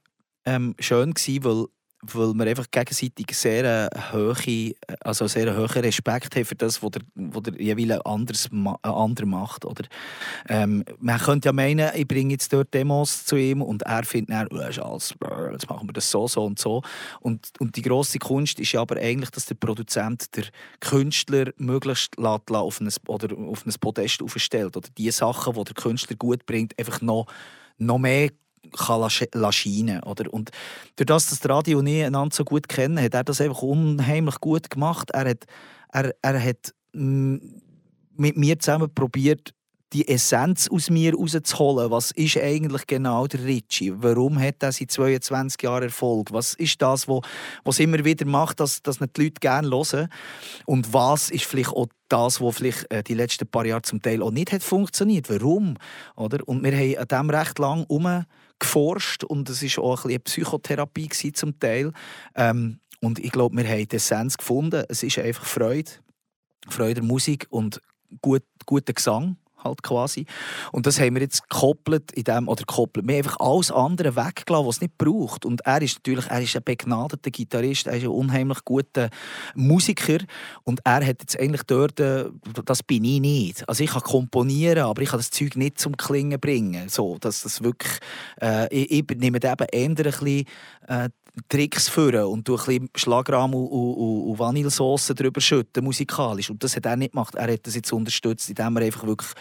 ähm, 0.45 0.75
schön 0.79 1.13
gewesen, 1.13 1.43
weil 1.43 1.65
weil 2.13 2.33
wir 2.33 2.45
einfach 2.47 2.69
gegenseitig 2.69 3.27
sehr 3.31 3.89
hohe, 4.13 4.73
also 5.01 5.27
sehr 5.27 5.55
hohen 5.55 5.81
Respekt 5.81 6.35
haben 6.35 6.45
für 6.45 6.55
das, 6.55 6.81
was 6.81 6.91
der, 6.91 7.01
der 7.15 7.61
jeweils 7.61 8.05
anders, 8.05 8.49
äh, 8.51 9.25
macht. 9.25 9.65
Oder, 9.65 9.83
ähm, 10.49 10.83
man 10.99 11.19
könnte 11.19 11.49
ja 11.49 11.53
meinen, 11.53 11.89
ich 11.95 12.07
bringe 12.07 12.33
jetzt 12.33 12.51
dort 12.53 12.73
Demos 12.73 13.25
zu 13.25 13.35
ihm 13.35 13.61
und 13.61 13.83
er 13.83 14.03
findet 14.03 14.31
dann, 14.31 14.47
oh, 14.51 14.59
ist 14.59 14.79
alles, 14.79 15.15
jetzt 15.51 15.69
machen 15.69 15.87
wir 15.87 15.93
das 15.93 16.09
so, 16.09 16.27
so 16.27 16.45
und 16.45 16.59
so. 16.59 16.81
Und, 17.21 17.51
und 17.59 17.75
die 17.75 17.81
grosse 17.81 18.19
Kunst 18.19 18.59
ist 18.59 18.71
ja 18.71 18.81
aber 18.81 18.97
eigentlich, 18.97 19.31
dass 19.31 19.45
der 19.45 19.55
Produzent 19.55 20.35
der 20.35 20.45
Künstler 20.79 21.51
möglichst 21.57 22.17
lässt, 22.17 22.51
auf, 22.51 22.81
ein, 22.81 22.89
oder 23.07 23.37
auf 23.37 23.65
ein 23.65 23.73
Podest 23.79 24.21
aufstellt. 24.21 24.77
Oder 24.77 24.89
die 24.97 25.11
Sachen, 25.11 25.53
die 25.53 25.63
der 25.63 25.73
Künstler 25.73 26.15
gut 26.15 26.45
bringt, 26.45 26.77
einfach 26.77 27.01
noch 27.01 27.27
noch 27.77 27.97
mehr 27.97 28.29
kann 28.71 29.09
scheinen 29.09 30.01
oder? 30.03 30.31
Und 30.33 30.51
durch 30.95 31.05
das, 31.05 31.29
dass 31.29 31.47
Radio 31.49 31.81
ich 31.81 32.05
einander 32.05 32.35
so 32.35 32.43
gut 32.43 32.67
kennen, 32.67 32.99
hat 33.01 33.13
er 33.13 33.23
das 33.23 33.41
einfach 33.41 33.61
unheimlich 33.61 34.39
gut 34.39 34.69
gemacht. 34.69 35.11
Er 35.11 35.29
hat, 35.29 35.45
er, 35.91 36.13
er 36.21 36.43
hat 36.43 36.73
mm, 36.93 37.37
mit 38.17 38.37
mir 38.37 38.59
zusammen 38.59 38.93
probiert, 38.93 39.53
die 39.93 40.07
Essenz 40.07 40.67
aus 40.67 40.89
mir 40.89 41.13
rauszuholen. 41.15 41.89
Was 41.89 42.11
ist 42.11 42.37
eigentlich 42.37 42.85
genau 42.85 43.27
der 43.27 43.45
Ritchie? 43.45 43.93
Warum 43.95 44.39
hat 44.39 44.61
er 44.61 44.71
seit 44.71 44.91
22 44.91 45.61
Jahren 45.61 45.83
Erfolg? 45.83 46.33
Was 46.33 46.53
ist 46.55 46.81
das, 46.81 47.07
was 47.07 47.79
immer 47.79 48.03
wieder 48.03 48.25
macht, 48.25 48.59
dass, 48.59 48.81
dass 48.81 48.97
die 48.99 49.05
Leute 49.21 49.39
gerne 49.39 49.69
hören? 49.69 50.09
Und 50.65 50.91
was 50.91 51.29
ist 51.29 51.45
vielleicht 51.45 51.69
auch 51.69 51.87
das, 52.09 52.41
was 52.41 52.57
vielleicht 52.57 52.91
äh, 52.91 53.03
die 53.03 53.13
letzten 53.13 53.47
paar 53.47 53.65
Jahre 53.65 53.83
zum 53.83 54.01
Teil 54.01 54.21
auch 54.21 54.31
nicht 54.31 54.51
hat 54.51 54.63
funktioniert? 54.63 55.29
Warum? 55.29 55.77
Oder? 56.15 56.45
Und 56.47 56.63
wir 56.63 56.73
haben 56.75 56.97
an 56.97 57.07
dem 57.07 57.29
recht 57.29 57.57
lang 57.59 57.85
herum 57.87 58.25
geforscht 58.59 59.23
und 59.23 59.49
es 59.49 59.61
war 59.77 59.83
auch 59.83 60.05
ein 60.05 60.11
eine 60.11 60.19
Psychotherapie 60.19 61.09
zum 61.33 61.59
Teil. 61.59 61.91
Ähm, 62.35 62.79
und 63.01 63.19
ich 63.19 63.31
glaube, 63.31 63.57
wir 63.57 63.67
haben 63.67 63.87
die 63.87 63.95
Essenz 63.95 64.37
gefunden. 64.37 64.83
Es 64.89 65.03
ist 65.03 65.19
einfach 65.19 65.45
Freude, 65.45 65.91
Freude 66.67 66.95
der 66.95 67.03
Musik 67.03 67.47
und 67.49 67.81
gut, 68.21 68.43
guter 68.65 68.93
Gesang 68.93 69.37
halt 69.65 69.83
quasi. 69.83 70.25
Und 70.71 70.85
das 70.85 70.99
haben 70.99 71.15
wir 71.15 71.21
jetzt 71.21 71.49
gekoppelt 71.49 72.11
in 72.13 72.23
dem, 72.23 72.47
oder 72.47 72.63
gekoppelt, 72.63 73.07
wir 73.07 73.15
haben 73.15 73.25
einfach 73.25 73.39
alles 73.39 73.71
andere 73.71 74.15
weggelassen, 74.15 74.67
was 74.67 74.75
es 74.75 74.81
nicht 74.81 74.97
braucht. 74.97 75.45
Und 75.45 75.61
er 75.65 75.81
ist 75.81 75.95
natürlich, 75.97 76.27
er 76.27 76.41
ist 76.41 76.55
ein 76.55 76.63
begnadeter 76.63 77.31
Gitarrist, 77.31 77.87
er 77.87 77.97
ist 77.97 78.03
ein 78.03 78.09
unheimlich 78.09 78.63
guter 78.63 79.09
Musiker 79.55 80.19
und 80.63 80.79
er 80.83 81.05
hat 81.05 81.21
jetzt 81.21 81.39
eigentlich 81.39 81.63
dort, 81.63 81.99
äh, 81.99 82.25
das 82.65 82.83
bin 82.83 83.03
ich 83.03 83.19
nicht. 83.19 83.67
Also 83.67 83.83
ich 83.83 83.91
kann 83.91 84.01
komponieren, 84.01 84.83
aber 84.83 85.01
ich 85.01 85.09
kann 85.09 85.19
das 85.19 85.31
Zeug 85.31 85.55
nicht 85.55 85.79
zum 85.79 85.97
Klingen 85.97 86.39
bringen. 86.39 86.89
So, 86.89 87.17
dass 87.19 87.41
das 87.41 87.63
wirklich, 87.63 87.99
äh, 88.41 88.73
ich, 88.73 88.91
ich 88.91 89.17
nehme 89.17 89.37
eben 89.37 89.65
eher 89.71 89.89
ein 89.89 89.95
bisschen 89.95 90.45
äh, 90.87 91.09
Tricks 91.49 91.89
führen 91.89 92.25
und 92.25 92.47
durch 92.47 92.67
ein 92.67 92.87
bisschen 92.87 92.89
Schlagrahm 92.95 93.53
und, 93.53 93.67
und, 93.67 94.29
und 94.29 94.39
Vanillesauce 94.39 95.07
drüber 95.07 95.41
schütten, 95.41 95.83
musikalisch. 95.83 96.49
Und 96.49 96.63
das 96.63 96.75
hat 96.75 96.85
er 96.85 96.95
nicht 96.95 97.11
gemacht. 97.13 97.35
Er 97.35 97.51
hat 97.51 97.65
das 97.67 97.75
jetzt 97.75 97.91
unterstützt, 97.91 98.49
indem 98.49 98.77
er 98.77 98.83
einfach 98.83 99.05
wirklich 99.05 99.31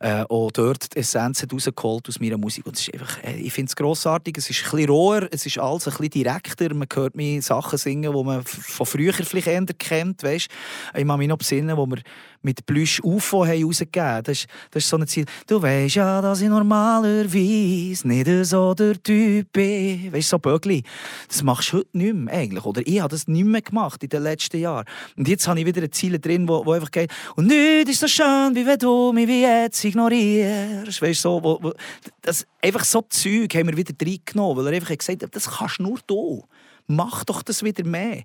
äh, 0.00 0.24
auch 0.28 0.50
dort 0.50 0.94
die 0.94 0.98
Essenz 0.98 1.46
rausgeholt 1.50 2.08
aus 2.08 2.20
meiner 2.20 2.38
Musik. 2.38 2.66
Und 2.66 2.78
ist 2.78 2.92
einfach, 2.92 3.22
äh, 3.22 3.36
ich 3.36 3.52
finde 3.52 3.70
es 3.70 3.76
grossartig. 3.76 4.36
Es 4.38 4.50
ist 4.50 4.64
ein 4.64 4.70
bisschen 4.70 4.90
roher, 4.90 5.28
es 5.30 5.46
ist 5.46 5.58
alles 5.58 5.86
ein 5.86 5.92
bisschen 5.92 6.10
direkter. 6.10 6.74
Man 6.74 6.88
hört 6.92 7.14
mir 7.14 7.40
Sachen 7.42 7.78
singen, 7.78 8.12
die 8.12 8.24
man 8.24 8.42
von 8.42 8.86
früher 8.86 9.12
vielleicht 9.12 9.46
eher 9.46 9.64
kennt. 9.78 10.22
Weißt? 10.22 10.48
Ich 10.94 11.06
kann 11.06 11.18
mich 11.18 11.28
noch 11.28 11.38
besinnen, 11.38 11.76
wo 11.76 11.86
wir 11.86 11.98
mit 12.44 12.64
Plüsch 12.66 13.00
UFO 13.02 13.46
haben 13.46 13.64
rausgegeben 13.64 14.22
das 14.22 14.38
ist, 14.38 14.46
das 14.70 14.84
ist 14.84 14.88
so 14.88 14.96
ein 14.96 15.06
Ziel. 15.06 15.24
Du 15.46 15.60
weißt 15.60 15.96
ja, 15.96 16.20
dass 16.20 16.40
ich 16.40 16.48
normalerweise 16.48 18.06
nicht 18.06 18.46
so 18.46 18.74
der 18.74 19.02
Typ 19.02 19.52
bin. 19.52 20.12
Weißt 20.12 20.32
du, 20.32 20.36
so 20.36 20.38
Bögli. 20.38 20.82
Das 21.28 21.42
machst 21.42 21.72
du 21.72 21.78
heute 21.78 21.88
nicht 21.92 22.14
mehr 22.14 22.34
eigentlich. 22.34 22.64
Oder 22.64 22.82
ich 22.84 23.00
habe 23.00 23.10
das 23.10 23.26
nicht 23.26 23.44
mehr 23.44 23.62
gemacht 23.62 24.02
in 24.02 24.08
den 24.08 24.22
letzten 24.22 24.58
Jahren. 24.58 24.84
Und 25.16 25.26
jetzt 25.28 25.48
habe 25.48 25.58
ich 25.58 25.66
wieder 25.66 25.82
ein 25.82 25.92
Ziel 25.92 26.18
drin, 26.18 26.46
wo, 26.46 26.64
wo 26.64 26.72
einfach 26.72 26.90
geht. 26.90 27.10
Und 27.36 27.46
nichts 27.46 27.92
ist 27.92 28.00
so 28.00 28.08
schön, 28.08 28.54
wie 28.54 28.66
wenn 28.66 28.78
du 28.78 29.12
mich 29.12 29.26
wie 29.26 29.42
jetzt 29.42 29.82
ignorierst. 29.84 31.00
Weißt 31.00 31.22
so, 31.22 31.42
wo, 31.42 31.58
wo, 31.62 31.72
das, 32.22 32.46
einfach 32.62 32.84
so 32.84 33.02
Zeug 33.02 33.54
haben 33.54 33.68
wir 33.68 33.76
wieder 33.76 33.94
reingenommen, 34.00 34.56
weil 34.58 34.72
er 34.72 34.80
einfach 34.80 34.96
gesagt 34.96 35.22
hat, 35.22 35.34
das 35.34 35.50
kannst 35.50 35.80
nur 35.80 35.98
du. 36.06 36.44
Mach 36.86 37.24
doch 37.24 37.42
das 37.42 37.62
wieder 37.62 37.84
mehr. 37.84 38.22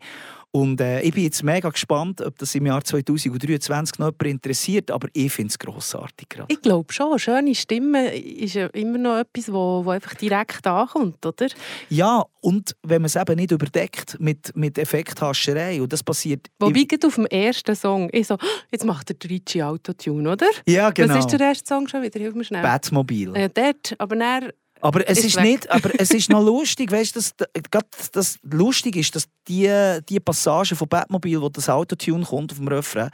Und 0.51 0.81
äh, 0.81 1.01
ich 1.01 1.13
bin 1.13 1.23
jetzt 1.23 1.43
mega 1.43 1.69
gespannt, 1.69 2.21
ob 2.21 2.39
das 2.39 2.55
im 2.55 2.65
Jahr 2.65 2.83
2023 2.83 3.99
noch 3.99 4.07
jemand 4.07 4.23
interessiert, 4.23 4.89
aber 4.89 5.07
ich 5.13 5.31
finde 5.31 5.49
es 5.49 5.59
grossartig. 5.59 6.27
Grad. 6.27 6.51
Ich 6.51 6.59
glaube 6.61 6.91
schon, 6.91 7.19
schöne 7.19 7.53
Stimme 7.53 8.15
ist 8.15 8.55
ja 8.55 8.65
immer 8.67 8.97
noch 8.97 9.19
etwas, 9.19 9.53
wo, 9.53 9.85
wo 9.85 9.91
einfach 9.91 10.15
direkt 10.15 10.65
ankommt, 10.65 11.23
oder? 11.23 11.47
Ja, 11.89 12.25
und 12.41 12.75
wenn 12.81 13.03
man 13.03 13.07
es 13.07 13.15
eben 13.15 13.35
nicht 13.35 13.51
überdeckt 13.51 14.19
mit, 14.19 14.55
mit 14.55 14.79
Effekthascherei, 14.79 15.79
und 15.83 15.93
das 15.93 16.01
passiert... 16.01 16.47
Wobei 16.57 16.79
im... 16.79 16.99
auf 17.05 17.15
dem 17.15 17.27
ersten 17.27 17.75
Song, 17.75 18.09
ich 18.11 18.25
so, 18.25 18.37
jetzt 18.71 18.85
macht 18.85 19.09
der 19.09 19.29
Ritchie 19.29 19.61
Autotune, 19.61 20.31
oder? 20.31 20.47
Ja, 20.67 20.89
genau. 20.89 21.13
Was 21.13 21.25
ist 21.25 21.31
der 21.31 21.41
erste 21.41 21.67
Song 21.67 21.87
schon 21.87 22.01
wieder? 22.01 22.19
Hilf 22.19 22.33
mir 22.33 22.43
schnell. 22.43 22.63
Batmobil. 22.63 23.37
Ja, 23.37 23.49
dort, 23.49 23.93
aber 23.99 24.15
dann 24.15 24.49
aber 24.81 25.07
es 25.07 25.19
ist, 25.19 25.25
ist 25.25 25.41
nicht, 25.41 25.69
aber 25.69 25.91
es 25.99 26.11
ist 26.11 26.29
noch 26.29 26.43
lustig, 26.43 26.91
weißt 26.91 27.15
du, 27.15 27.19
das, 27.19 28.11
das 28.11 28.39
lustig 28.43 28.95
ist, 28.95 29.15
dass 29.15 29.25
die, 29.47 29.99
die 30.07 30.19
Passage 30.19 30.75
von 30.75 30.87
Batmobil, 30.87 31.41
wo 31.41 31.49
das 31.49 31.69
Autotune 31.69 32.25
kommt 32.25 32.51
auf 32.51 32.57
dem 32.57 32.67
Refrain, 32.67 33.09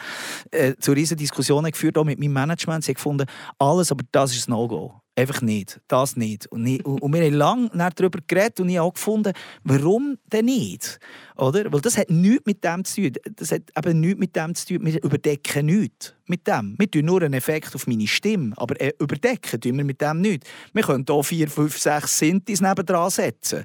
äh, 0.51 0.73
zu 0.79 0.91
riesen 0.91 1.17
Diskussionen 1.17 1.71
geführt 1.71 1.97
auch 1.97 2.03
mit 2.03 2.19
meinem 2.19 2.33
Management. 2.33 2.83
Sie 2.83 2.91
haben 2.91 2.95
gefunden, 2.95 3.25
alles, 3.57 3.91
aber 3.91 4.03
das 4.11 4.35
ist 4.35 4.47
ein 4.47 4.51
No-Go. 4.51 5.01
Einfach 5.17 5.41
nicht. 5.41 5.79
Das 5.87 6.17
nicht. 6.17 6.45
Und, 6.47 6.63
nicht. 6.63 6.83
und 6.83 7.13
wir 7.13 7.23
haben 7.23 7.33
lange 7.33 7.69
darüber 7.95 8.19
geredet 8.27 8.59
und 8.59 8.67
ich 8.67 8.77
habe 8.77 8.89
auch 8.89 8.93
gefunden, 8.93 9.31
warum 9.63 10.17
denn 10.25 10.45
nicht? 10.45 10.99
Oder? 11.37 11.71
Weil 11.71 11.79
das 11.79 11.97
hat 11.97 12.09
nichts 12.09 12.45
mit 12.45 12.63
dem 12.65 12.83
zu 12.83 13.01
tun. 13.01 13.13
Das 13.37 13.51
hat 13.51 13.61
eben 13.77 14.01
nichts 14.01 14.19
mit 14.19 14.35
dem 14.35 14.53
zu 14.53 14.67
tun. 14.67 14.85
Wir 14.85 15.01
überdecken 15.01 15.67
nichts 15.67 16.13
mit 16.25 16.45
dem. 16.47 16.75
Wir 16.77 16.91
tun 16.91 17.05
nur 17.05 17.21
einen 17.21 17.33
Effekt 17.33 17.73
auf 17.75 17.87
meine 17.87 18.07
Stimme, 18.07 18.53
aber 18.57 18.79
äh, 18.81 18.91
überdecken 18.99 19.61
tun 19.61 19.77
wir 19.77 19.85
mit 19.85 20.01
dem 20.01 20.19
nichts. 20.19 20.49
Wir 20.73 20.83
können 20.83 21.05
hier 21.07 21.23
vier, 21.23 21.49
fünf, 21.49 21.77
sechs 21.77 22.19
Sintis 22.19 22.59
nebendran 22.59 23.09
setzen. 23.09 23.63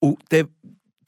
Und 0.00 0.18
dann 0.30 0.48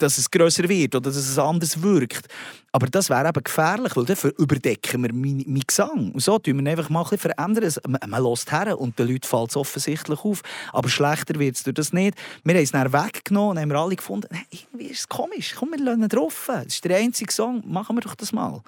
dass 0.03 0.19
es 0.19 0.31
grösser 0.31 0.69
wird 0.69 0.95
oder 0.95 1.11
dass 1.11 1.17
es 1.17 1.39
anders 1.39 1.83
wirkt. 1.83 2.27
Aber 2.73 2.87
das 2.87 3.11
wäre 3.11 3.29
eben 3.29 3.43
gefährlich, 3.43 3.97
weil 3.97 4.05
dann 4.05 4.31
überdecken 4.39 5.03
wir 5.03 5.13
meinen 5.13 5.45
mein 5.47 5.63
Gesang. 5.67 6.13
Und 6.13 6.23
so 6.23 6.39
tun 6.39 6.65
wir 6.65 6.71
einfach 6.71 6.89
mal 6.89 7.05
ein 7.11 7.19
verändern. 7.19 7.73
Man, 7.89 8.01
man 8.07 8.25
lässt 8.25 8.53
her 8.53 8.79
und 8.79 8.99
den 8.99 9.09
Leuten 9.09 9.27
fällt 9.27 9.51
es 9.51 9.57
offensichtlich 9.57 10.21
auf. 10.21 10.43
Aber 10.73 10.89
schlechter 10.89 11.39
wird 11.39 11.57
es 11.57 11.65
durch 11.65 11.75
das 11.75 11.93
nicht. 11.93 12.17
Wir 12.45 12.55
haben 12.55 12.63
es 12.63 12.71
dann 12.73 12.93
weggenommen 12.93 13.51
und 13.51 13.59
haben 13.59 13.73
alle 13.73 13.97
gefunden, 13.97 14.29
hey, 14.31 14.47
irgendwie 14.51 14.87
ist 14.87 15.01
es 15.01 15.09
komisch, 15.09 15.55
komm, 15.59 15.71
wir 15.73 15.79
lassen 15.79 16.09
drauf. 16.09 16.45
Das 16.47 16.67
ist 16.67 16.85
der 16.85 16.99
einzige 16.99 17.33
Song, 17.33 17.63
machen 17.67 17.97
wir 17.97 18.03
doch 18.03 18.15
das 18.15 18.33
mal. 18.33 18.63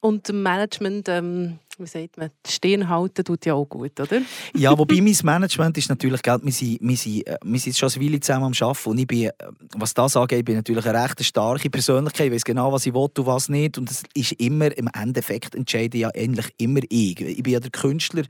Und 0.00 0.28
Management, 0.32 1.08
ähm, 1.08 1.58
wie 1.78 1.86
sagt 1.86 2.16
man, 2.16 2.30
die 2.46 2.50
Stirn 2.50 2.88
halten 2.88 3.24
tut 3.24 3.44
ja 3.44 3.54
auch 3.54 3.66
gut, 3.66 3.98
oder? 4.00 4.22
ja, 4.54 4.76
wobei 4.76 5.00
mein 5.02 5.16
Management 5.22 5.76
ist 5.76 5.88
natürlich, 5.90 6.22
gell, 6.22 6.38
wir, 6.42 6.52
sind, 6.52 6.78
wir, 6.80 6.96
sind, 6.96 7.26
äh, 7.26 7.36
wir 7.44 7.60
sind 7.60 7.76
schon 7.76 7.90
eine 7.94 8.04
Weile 8.04 8.20
zusammen 8.20 8.44
am 8.46 8.52
Arbeiten 8.58 8.88
und 8.88 8.98
ich 8.98 9.06
bin, 9.06 9.24
äh, 9.24 9.32
was 9.76 9.92
das 9.92 10.16
angeht, 10.16 10.44
bin 10.44 10.56
natürlich 10.56 10.86
eine 10.86 11.02
recht 11.02 11.22
starke 11.24 11.68
Persönlichkeit, 11.68 12.28
ich 12.28 12.32
weiß 12.32 12.44
genau, 12.44 12.72
was 12.72 12.86
ich 12.86 12.94
will 12.94 13.08
und 13.18 13.26
was 13.26 13.48
nicht 13.48 13.76
und 13.76 13.90
es 13.90 14.04
ist 14.14 14.32
immer, 14.32 14.76
im 14.76 14.88
Endeffekt 14.94 15.54
entscheide 15.54 15.98
ja 15.98 16.10
eigentlich 16.14 16.50
immer 16.56 16.80
ich. 16.88 17.20
Ich 17.20 17.42
bin 17.42 17.52
ja 17.52 17.60
der 17.60 17.70
Künstler, 17.70 18.22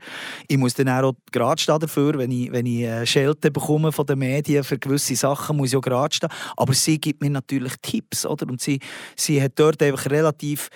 ich 0.47 0.57
muss 0.57 0.73
dann 0.73 0.89
auch 0.89 1.13
gerade 1.31 1.61
stehen 1.61 1.79
dafür, 1.79 2.17
wenn 2.17 2.31
ich, 2.31 2.51
wenn 2.51 2.65
ich 2.65 2.81
äh, 2.81 3.05
Schelte 3.05 3.49
bekomme 3.49 3.93
von 3.93 4.05
den 4.05 4.19
Medien 4.19 4.63
für 4.65 4.77
gewisse 4.77 5.15
Sachen, 5.15 5.55
muss 5.55 5.69
ich 5.69 5.77
auch 5.77 5.81
gerade 5.81 6.13
stehen, 6.13 6.29
aber 6.57 6.73
sie 6.73 6.99
gibt 6.99 7.21
mir 7.21 7.29
natürlich 7.29 7.73
Tipps, 7.81 8.25
oder? 8.25 8.47
Und 8.47 8.59
sie, 8.59 8.79
sie 9.15 9.41
hat 9.41 9.53
dort 9.55 9.81
einfach 9.81 10.09
relativ 10.09 10.69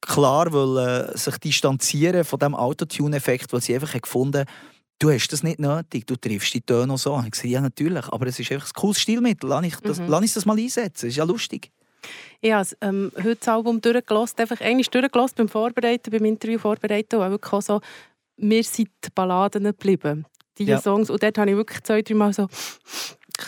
klar 0.00 0.52
wollen, 0.52 1.16
sich 1.16 1.38
distanzieren 1.38 2.24
von 2.24 2.38
dem 2.38 2.54
Autotune-Effekt, 2.54 3.52
weil 3.52 3.60
sie 3.60 3.74
einfach 3.74 4.00
gefunden 4.00 4.44
du 5.00 5.10
hast 5.10 5.28
das 5.28 5.42
nicht 5.42 5.58
nötig, 5.58 6.06
du 6.06 6.14
triffst 6.14 6.54
die 6.54 6.60
Töne 6.60 6.96
so. 6.96 7.20
Ich 7.24 7.32
gesagt, 7.32 7.48
ja 7.48 7.60
natürlich, 7.60 8.06
aber 8.08 8.26
es 8.26 8.38
ist 8.38 8.52
einfach 8.52 8.68
ein 8.68 8.72
cooles 8.74 9.00
Stilmittel, 9.00 9.48
lass 9.48 9.64
ich 9.64 9.76
das, 9.76 9.98
mhm. 9.98 10.08
lass 10.08 10.24
ich 10.24 10.32
das 10.32 10.46
mal 10.46 10.58
einsetzen, 10.58 11.06
das 11.06 11.10
ist 11.10 11.16
ja 11.16 11.24
lustig. 11.24 11.72
Ich 12.40 12.52
habe 12.52 12.68
ähm, 12.80 13.12
heute 13.16 13.36
das 13.36 13.48
Album 13.48 13.80
durchgelassen, 13.80 14.38
einfach 14.38 14.60
einmal 14.60 14.84
durchgelassen 14.84 15.34
beim 15.36 15.48
Vorbereiten, 15.48 16.10
beim 16.10 16.24
Interview 16.24 16.58
vorbereiten 16.58 17.16
und 17.16 17.30
wirklich 17.30 17.64
so, 17.64 17.80
wir 18.36 18.64
sind 18.64 18.90
Balladen 19.14 19.64
geblieben, 19.64 20.24
diese 20.56 20.70
ja. 20.70 20.80
Songs. 20.80 21.10
Und 21.10 21.22
dort 21.22 21.36
habe 21.36 21.50
ich 21.50 21.56
wirklich 21.56 21.82
zwei, 21.82 22.00
drei 22.00 22.14
Mal 22.14 22.32
so 22.32 22.48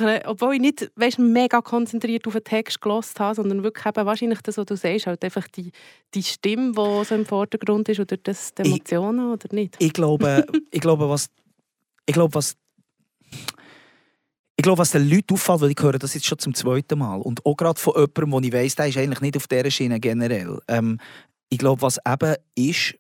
obwohl 0.01 0.55
ich 0.55 0.61
nicht 0.61 0.93
weißt, 0.97 1.19
mega 1.19 1.61
konzentriert 1.61 2.27
auf 2.27 2.35
den 2.35 2.45
Text 2.45 2.81
gelost 2.81 3.19
habe, 3.21 3.35
sondern 3.35 3.63
wirklich 3.63 3.87
eben 3.87 4.07
wahrscheinlich 4.07 4.41
das, 4.43 4.57
was 4.57 4.67
du 4.67 4.77
sagst, 4.77 5.07
halt 5.07 5.25
einfach 5.25 5.47
die, 5.49 5.73
die 6.15 6.23
Stimme, 6.23 6.73
die 6.73 7.05
so 7.05 7.15
im 7.15 7.27
Vordergrund 7.27 7.89
ist, 7.89 8.01
oder 8.01 8.17
das, 8.17 8.55
die 8.55 8.63
Emotionen, 8.63 9.29
ich, 9.29 9.45
oder 9.45 9.55
nicht? 9.55 9.77
Ich 9.79 9.93
glaube, 9.93 10.47
ich 10.71 10.81
glaube, 10.81 11.09
was, 11.09 11.29
ich 12.07 12.15
glaube, 12.15 12.35
was 12.35 12.57
ich 14.57 14.65
glaube, 14.65 14.79
was 14.79 14.91
den 14.93 15.09
Leuten 15.09 15.35
auffällt, 15.35 15.61
weil 15.61 15.71
ich 15.71 15.83
höre 15.83 15.99
das 15.99 16.15
jetzt 16.15 16.27
schon 16.27 16.39
zum 16.39 16.55
zweiten 16.55 16.99
Mal 16.99 17.21
und 17.21 17.45
auch 17.45 17.57
gerade 17.57 17.81
von 17.81 17.95
jemandem, 17.95 18.33
wo 18.33 18.41
ich 18.41 18.53
weiss, 18.53 18.75
der 18.75 18.87
ist 18.87 18.99
eigentlich 18.99 19.21
nicht 19.21 19.37
auf 19.37 19.49
dieser 19.49 19.71
Schiene 19.71 19.99
generell. 19.99 20.61
Ähm, 20.69 20.99
ich 21.49 21.59
glaube, 21.59 21.83
was 21.83 21.99
eben 22.07 22.37
ist, 22.55 22.95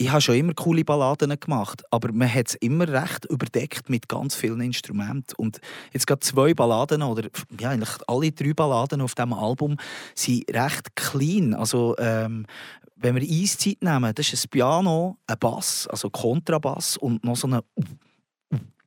ich 0.00 0.10
habe 0.10 0.20
schon 0.20 0.36
immer 0.36 0.54
coole 0.54 0.84
Balladen 0.84 1.38
gemacht, 1.38 1.82
aber 1.90 2.12
man 2.12 2.32
hat 2.32 2.48
es 2.48 2.54
immer 2.54 2.88
recht 2.88 3.24
überdeckt 3.24 3.90
mit 3.90 4.08
ganz 4.08 4.36
vielen 4.36 4.60
Instrumenten. 4.60 5.34
Und 5.36 5.60
jetzt 5.92 6.06
gerade 6.06 6.20
zwei 6.20 6.54
Balladen 6.54 7.02
oder 7.02 7.28
ja, 7.58 7.70
eigentlich 7.70 7.90
alle 8.06 8.30
drei 8.30 8.54
Balladen 8.54 9.00
auf 9.00 9.16
diesem 9.16 9.32
Album 9.32 9.76
sind 10.14 10.44
recht 10.54 10.94
clean. 10.94 11.52
Also 11.52 11.96
ähm, 11.98 12.46
wenn 12.94 13.16
wir 13.16 13.22
Eiszeit 13.22 13.82
nehmen, 13.82 14.14
das 14.14 14.32
ist 14.32 14.46
ein 14.46 14.50
Piano, 14.50 15.18
ein 15.26 15.38
Bass, 15.38 15.88
also 15.88 16.10
Kontrabass 16.10 16.96
und 16.96 17.24
noch 17.24 17.36
so 17.36 17.48
eine 17.48 17.64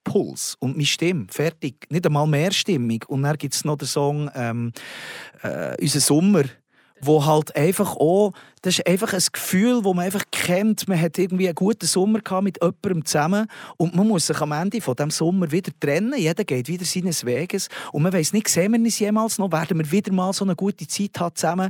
Puls 0.04 0.56
und 0.60 0.72
meine 0.78 0.86
Stimme, 0.86 1.28
fertig. 1.30 1.88
Nicht 1.90 2.06
einmal 2.06 2.26
mehrstimmig. 2.26 3.08
Und 3.08 3.24
dann 3.24 3.38
gibt 3.38 3.54
es 3.54 3.66
noch 3.66 3.78
den 3.78 3.88
Song 3.88 4.32
ähm, 4.34 4.72
äh, 5.44 5.76
«Unser 5.80 6.00
Sommer», 6.00 6.44
wo 7.04 7.26
halt 7.26 7.56
einfach 7.56 7.96
auch, 7.96 8.32
das 8.62 8.78
ist 8.78 8.88
einfach 8.88 9.14
ein 9.14 9.24
Gefühl, 9.32 9.82
das 9.82 9.94
man 9.94 10.06
einfach 10.06 10.24
kennt. 10.32 10.88
Man 10.88 11.02
hat 11.02 11.18
irgendwie 11.18 11.48
einen 11.48 11.56
guten 11.56 11.86
Sommer 11.86 12.20
gehabt 12.20 12.44
mit 12.44 12.60
jemandem 12.62 13.06
zusammen 13.06 13.48
und 13.78 13.96
man 13.96 14.08
muss 14.08 14.28
sich 14.28 14.40
am 14.40 14.52
Ende 14.52 14.82
von 14.82 14.96
dem 14.96 15.10
Sommer 15.10 15.52
wieder 15.52 15.72
trennen. 15.80 16.14
Jeder 16.18 16.44
geht 16.44 16.68
wieder 16.68 16.86
seines 16.86 17.26
Weges 17.26 17.70
und 17.92 18.04
man 18.04 18.14
weiß 18.14 18.34
nicht, 18.34 18.48
sehen 18.48 18.74
wir 18.74 18.80
uns 18.80 19.00
jemals 19.00 19.38
noch, 19.38 19.52
werden 19.52 19.80
wir 19.80 19.92
wieder 19.92 20.14
mal 20.14 20.32
so 20.34 20.46
eine 20.46 20.56
gute 20.56 20.88
Zeit 20.88 21.20
haben 21.20 21.36
zusammen. 21.36 21.70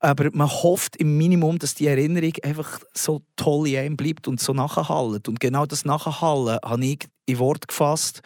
Aber 0.00 0.28
man 0.32 0.48
hofft 0.48 0.96
im 0.96 1.16
Minimum, 1.16 1.58
dass 1.58 1.74
die 1.74 1.86
Erinnerung 1.86 2.32
einfach 2.42 2.80
so 2.92 3.22
toll 3.36 3.68
in 3.68 3.78
einem 3.78 3.96
bleibt 3.96 4.28
und 4.28 4.40
so 4.40 4.52
nachhallt. 4.52 5.28
Und 5.28 5.40
genau 5.40 5.64
das 5.64 5.84
Nachhallen 5.84 6.58
habe 6.62 6.84
ich 6.84 7.08
in 7.24 7.38
Wort 7.38 7.66
gefasst 7.66 8.22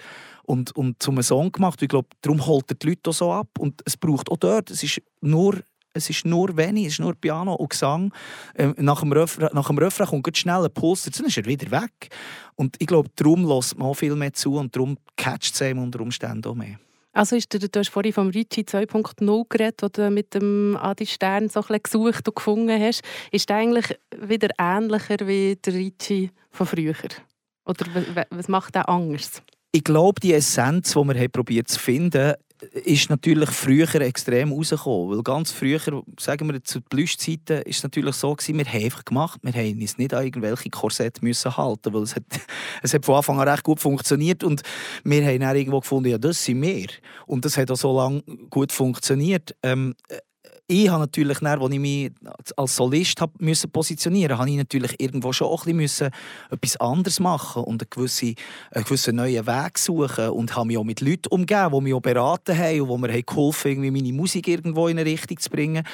und, 0.51 0.75
und 0.75 1.01
zum 1.01 1.23
Song 1.23 1.53
gemacht. 1.53 1.81
Ich 1.81 1.89
glaube, 1.89 2.09
darum 2.23 2.45
holt 2.45 2.71
er 2.71 2.75
die 2.75 2.89
Leute 2.89 3.11
auch 3.11 3.15
so 3.15 3.33
ab. 3.33 3.49
Und 3.59 3.83
es 3.85 3.97
braucht 3.97 4.31
auch 4.31 4.37
dort, 4.37 4.71
es 4.71 4.83
ist 4.83 5.01
nur 5.21 5.61
es 5.93 6.11
ist 6.11 6.25
nur 6.25 6.57
wenig, 6.57 6.87
es 6.87 6.93
ist 6.95 7.01
nur 7.01 7.15
Piano 7.15 7.55
und 7.55 7.71
Gesang. 7.71 8.13
Ähm, 8.57 8.75
nach, 8.79 9.01
dem 9.01 9.13
Refrain, 9.13 9.51
nach 9.53 9.67
dem 9.67 9.79
Refrain 9.79 10.07
kommt 10.07 10.37
schnell 10.37 10.65
ein 10.65 10.73
Puls, 10.73 11.03
dann 11.03 11.27
ist 11.27 11.37
er 11.37 11.45
wieder 11.45 11.71
weg. 11.71 12.11
Und 12.55 12.77
ich 12.79 12.87
glaube, 12.87 13.11
darum 13.17 13.47
lässt 13.47 13.79
man 13.79 13.89
auch 13.89 13.95
viel 13.95 14.15
mehr 14.15 14.33
zu 14.33 14.57
und 14.57 14.75
darum 14.75 14.97
catcht 15.17 15.55
es 15.55 15.63
einem 15.63 15.83
unter 15.83 16.01
Umständen 16.01 16.47
auch 16.47 16.55
mehr. 16.55 16.79
Also 17.13 17.35
ist 17.35 17.53
der, 17.53 17.61
du 17.61 17.81
hast 17.81 17.91
vorhin 17.91 18.13
vom 18.13 18.29
Ricci 18.29 18.61
2.0 18.63 19.45
geredet, 19.49 19.83
wo 19.83 19.89
du 19.89 20.11
mit 20.11 20.33
dem 20.35 20.77
Adi 20.81 21.07
Stern 21.07 21.49
so 21.49 21.63
ein 21.69 21.81
gesucht 21.83 22.29
und 22.29 22.37
gefunden 22.37 22.81
hast. 22.81 23.03
Ist 23.33 23.49
der 23.49 23.57
eigentlich 23.57 23.99
wieder 24.17 24.51
ähnlicher 24.59 25.27
wie 25.27 25.57
der 25.57 25.75
Ricci 25.75 26.31
von 26.53 26.67
früher? 26.67 26.95
Oder 27.65 27.87
was 28.31 28.49
macht 28.49 28.77
er 28.77 28.89
anders? 28.89 29.43
Ich 29.73 29.85
glaube, 29.85 30.21
die 30.21 30.35
Essenz, 30.35 30.93
die 30.93 30.99
wir 30.99 31.29
probiert 31.29 31.69
zu 31.69 31.79
finden, 31.79 32.35
ist 32.73 33.11
natürlich 33.11 33.51
früher 33.51 33.93
extrem 33.97 34.53
rausgekommen. 34.53 35.17
Weil 35.17 35.23
ganz 35.23 35.51
früher, 35.51 35.81
sagen 36.19 36.53
wir 36.53 36.63
zu 36.63 36.81
Plüschzeiten, 36.81 37.63
ist 37.63 37.79
es 37.79 37.83
natürlich 37.83 38.15
so 38.17 38.35
gewesen, 38.35 38.59
wir 38.59 38.65
haben 38.65 38.85
einfach 38.85 39.05
gemacht, 39.05 39.41
wir 39.43 39.53
haben 39.53 39.81
uns 39.81 39.99
nicht 39.99 40.15
an 40.15 40.25
irgendwelche 40.25 40.71
Korsette 40.71 41.25
müssen 41.25 41.57
halten, 41.57 41.93
weil 41.93 42.03
es 42.03 42.17
hat, 42.17 42.25
es 42.83 42.95
hat 42.95 43.05
von 43.05 43.17
Anfang 43.17 43.41
an 43.41 43.49
recht 43.49 43.63
gut 43.63 43.81
funktioniert 43.81 44.45
und 44.45 44.63
wir 45.05 45.25
haben 45.25 45.41
dann 45.41 45.57
irgendwo 45.57 45.81
gefunden, 45.81 46.11
ja, 46.11 46.19
das 46.19 46.45
sind 46.45 46.63
wir. 46.63 46.89
Und 47.27 47.45
das 47.45 47.57
hat 47.57 47.71
auch 47.71 47.77
so 47.77 47.97
lange 47.97 48.23
gut 48.51 48.73
funktioniert. 48.73 49.55
Ähm, 49.63 49.95
ich 50.71 50.89
habe 50.89 51.01
natürlich, 51.01 51.43
als 51.43 51.73
ich 51.73 51.79
mich 51.81 52.13
als 52.57 52.77
Solist 52.77 53.21
hab 53.21 53.41
müssen 53.41 53.71
positionieren 53.71 54.37
musste, 54.37 54.53
ich 54.53 54.57
natürlich 54.57 54.95
irgendwo 55.01 55.33
schon 55.33 55.49
auch 55.49 55.67
ein 55.67 55.77
bisschen 55.77 56.11
etwas 56.49 56.77
anderes 56.77 57.19
machen 57.19 57.65
und 57.65 57.83
einen 57.83 57.91
gewissen, 57.91 58.37
einen 58.71 58.85
gewissen 58.85 59.17
neuen 59.17 59.47
Weg 59.47 59.79
suchen 59.79 60.29
und 60.29 60.55
habe 60.55 60.69
mich 60.69 60.79
auch 60.79 60.85
mit 60.85 61.01
Leuten 61.01 61.29
umgeben, 61.31 61.73
die 61.75 61.81
mich 61.81 61.95
auch 61.95 62.01
beraten 62.01 62.57
haben 62.57 62.83
und 62.83 63.03
die 63.03 63.09
mir 63.09 63.23
geholfen 63.23 63.73
haben, 63.73 63.93
meine 63.93 64.13
Musik 64.13 64.47
irgendwo 64.47 64.87
in 64.87 64.99
eine 64.99 65.11
Richtung 65.11 65.39
zu 65.39 65.51
bringen. 65.51 65.85